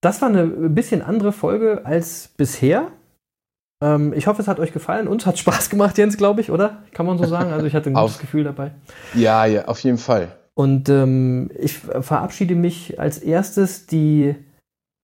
Das 0.03 0.21
war 0.21 0.29
eine 0.29 0.47
bisschen 0.47 1.03
andere 1.03 1.33
Folge 1.33 1.83
als 1.85 2.31
bisher. 2.37 2.89
Ähm, 3.83 4.13
ich 4.15 4.27
hoffe, 4.27 4.43
es 4.43 4.49
hat 4.49 4.61
euch 4.61 4.73
gefallen. 4.73 5.09
Uns 5.09 5.27
hat 5.27 5.39
Spaß 5.39 5.71
gemacht, 5.71 5.97
Jens, 5.99 6.17
glaube 6.17 6.41
ich, 6.41 6.51
oder? 6.51 6.83
Kann 6.93 7.07
man 7.07 7.19
so 7.19 7.25
sagen. 7.25 7.53
Also 7.53 7.67
ich 7.67 7.75
hatte 7.75 7.91
ein 7.91 7.95
gutes 7.95 8.19
Gefühl 8.19 8.45
dabei. 8.45 8.73
Ja, 9.15 9.45
ja, 9.47 9.67
auf 9.67 9.81
jeden 9.81 9.99
Fall. 9.99 10.29
Und 10.55 10.89
ähm, 10.89 11.51
ich 11.59 11.79
verabschiede 11.79 12.55
mich 12.55 13.01
als 13.01 13.19
erstes. 13.19 13.87
Die 13.87 14.35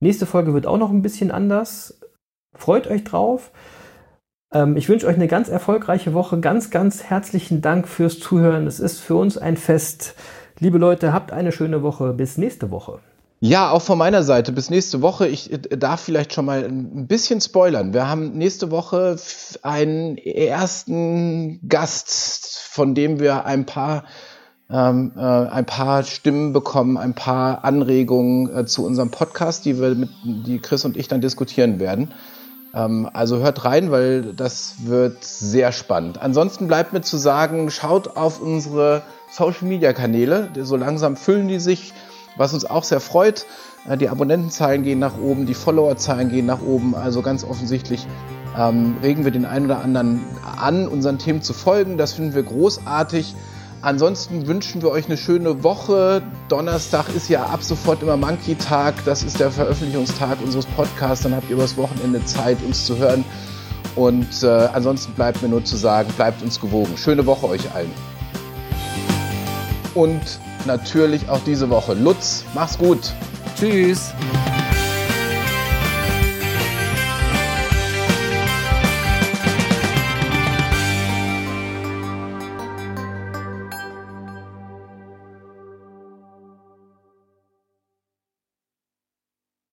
nächste 0.01 0.27
Folge 0.27 0.53
wird 0.53 0.67
auch 0.67 0.79
noch 0.79 0.91
ein 0.91 1.03
bisschen 1.03 1.31
anders. 1.31 2.01
Freut 2.55 2.87
euch 2.87 3.05
drauf. 3.05 3.53
Ähm, 4.53 4.77
ich 4.77 4.89
wünsche 4.89 5.07
euch 5.07 5.17
eine 5.17 5.29
ganz 5.29 5.49
erfolgreiche 5.49 6.13
Woche. 6.13 6.41
Ganz, 6.41 6.71
ganz 6.71 7.05
herzlichen 7.05 7.63
Dank 7.63 7.89
fürs 7.89 8.19
Zuhören. 8.19 8.67
Es 8.67 8.81
ist 8.81 9.01
für 9.01 9.17
uns 9.17 9.39
ein 9.39 9.57
Fest. 9.57 10.15
Liebe 10.59 10.79
Leute, 10.79 11.13
habt 11.13 11.33
eine 11.33 11.53
schöne 11.53 11.83
Woche. 11.83 12.13
Bis 12.13 12.37
nächste 12.37 12.71
Woche. 12.71 13.01
Ja, 13.41 13.71
auch 13.71 13.83
von 13.83 13.99
meiner 13.99 14.23
Seite 14.23 14.51
bis 14.51 14.71
nächste 14.71 15.03
Woche. 15.03 15.29
Ich 15.29 15.53
äh, 15.53 15.59
darf 15.77 16.01
vielleicht 16.01 16.33
schon 16.33 16.47
mal 16.47 16.65
ein 16.65 17.07
bisschen 17.07 17.41
spoilern. 17.41 17.93
Wir 17.93 18.09
haben 18.09 18.33
nächste 18.33 18.71
Woche 18.71 19.17
einen 19.63 20.17
ersten 20.17 21.61
Gast, 21.69 22.59
von 22.71 22.95
dem 22.95 23.21
wir 23.21 23.45
ein 23.45 23.67
paar 23.67 24.05
ähm, 24.69 25.13
äh, 25.17 25.21
ein 25.21 25.67
paar 25.67 26.03
Stimmen 26.03 26.53
bekommen, 26.53 26.97
ein 26.97 27.15
paar 27.15 27.65
Anregungen 27.65 28.53
äh, 28.55 28.67
zu 28.67 28.85
unserem 28.85 29.11
Podcast, 29.11 29.65
die 29.65 29.81
wir 29.81 29.95
mit, 29.95 30.11
die 30.25 30.59
Chris 30.59 30.85
und 30.85 30.97
ich 30.97 31.07
dann 31.07 31.21
diskutieren 31.21 31.79
werden. 31.79 32.13
Ähm, 32.75 33.09
also 33.13 33.39
hört 33.39 33.65
rein, 33.65 33.93
weil 33.93 34.35
das 34.35 34.75
wird 34.85 35.23
sehr 35.23 35.71
spannend. 35.71 36.21
Ansonsten 36.21 36.67
bleibt 36.67 36.93
mir 36.93 37.03
zu 37.03 37.17
sagen, 37.17 37.71
schaut 37.71 38.17
auf 38.17 38.41
unsere 38.41 39.03
Social 39.31 39.69
Media 39.69 39.93
Kanäle. 39.93 40.49
So 40.63 40.77
langsam 40.77 41.17
füllen 41.17 41.47
die 41.47 41.61
sich 41.61 41.93
was 42.37 42.53
uns 42.55 42.65
auch 42.65 42.85
sehr 42.85 43.01
freut. 43.01 43.47
Äh, 43.89 43.97
die 43.97 44.09
Abonnentenzahlen 44.09 44.83
gehen 44.83 44.99
nach 44.99 45.19
oben, 45.19 45.47
die 45.47 45.55
Followerzahlen 45.55 46.29
gehen 46.29 46.47
nach 46.47 46.63
oben. 46.63 46.95
Also 46.95 47.23
ganz 47.23 47.45
offensichtlich 47.45 48.07
ähm, 48.59 48.97
regen 49.03 49.25
wir 49.25 49.33
den 49.33 49.45
einen 49.45 49.67
oder 49.67 49.83
anderen 49.83 50.25
an, 50.59 50.89
unseren 50.89 51.19
Themen 51.19 51.43
zu 51.43 51.53
folgen. 51.53 51.99
Das 51.99 52.15
finden 52.15 52.35
wir 52.35 52.43
großartig. 52.43 53.35
Ansonsten 53.83 54.47
wünschen 54.47 54.83
wir 54.83 54.91
euch 54.91 55.07
eine 55.07 55.17
schöne 55.17 55.63
Woche. 55.63 56.23
Donnerstag 56.49 57.15
ist 57.15 57.29
ja 57.29 57.45
ab 57.45 57.63
sofort 57.63 58.03
immer 58.03 58.17
Monkey-Tag. 58.17 59.05
Das 59.05 59.23
ist 59.23 59.39
der 59.39 59.51
Veröffentlichungstag 59.51 60.39
unseres 60.43 60.67
Podcasts. 60.67 61.23
Dann 61.23 61.37
habt 61.37 61.49
ihr 61.51 61.57
übers 61.57 61.77
Wochenende 61.77 62.25
Zeit, 62.25 62.59
uns 62.67 62.87
zu 62.87 62.97
hören. 62.97 63.25
Und 63.95 64.43
äh, 64.43 64.69
ansonsten 64.73 65.13
bleibt 65.13 65.43
mir 65.43 65.49
nur 65.49 65.65
zu 65.65 65.77
sagen, 65.77 66.13
bleibt 66.17 66.43
uns 66.43 66.61
gewogen. 66.61 66.97
Schöne 66.97 67.27
Woche 67.27 67.49
euch 67.49 67.73
allen. 67.75 67.91
Und 69.95 70.41
natürlich 70.67 71.29
auch 71.29 71.41
diese 71.47 71.71
Woche. 71.71 71.95
Lutz, 71.95 72.45
mach's 72.55 72.77
gut. 72.79 73.13
Tschüss. 73.59 74.13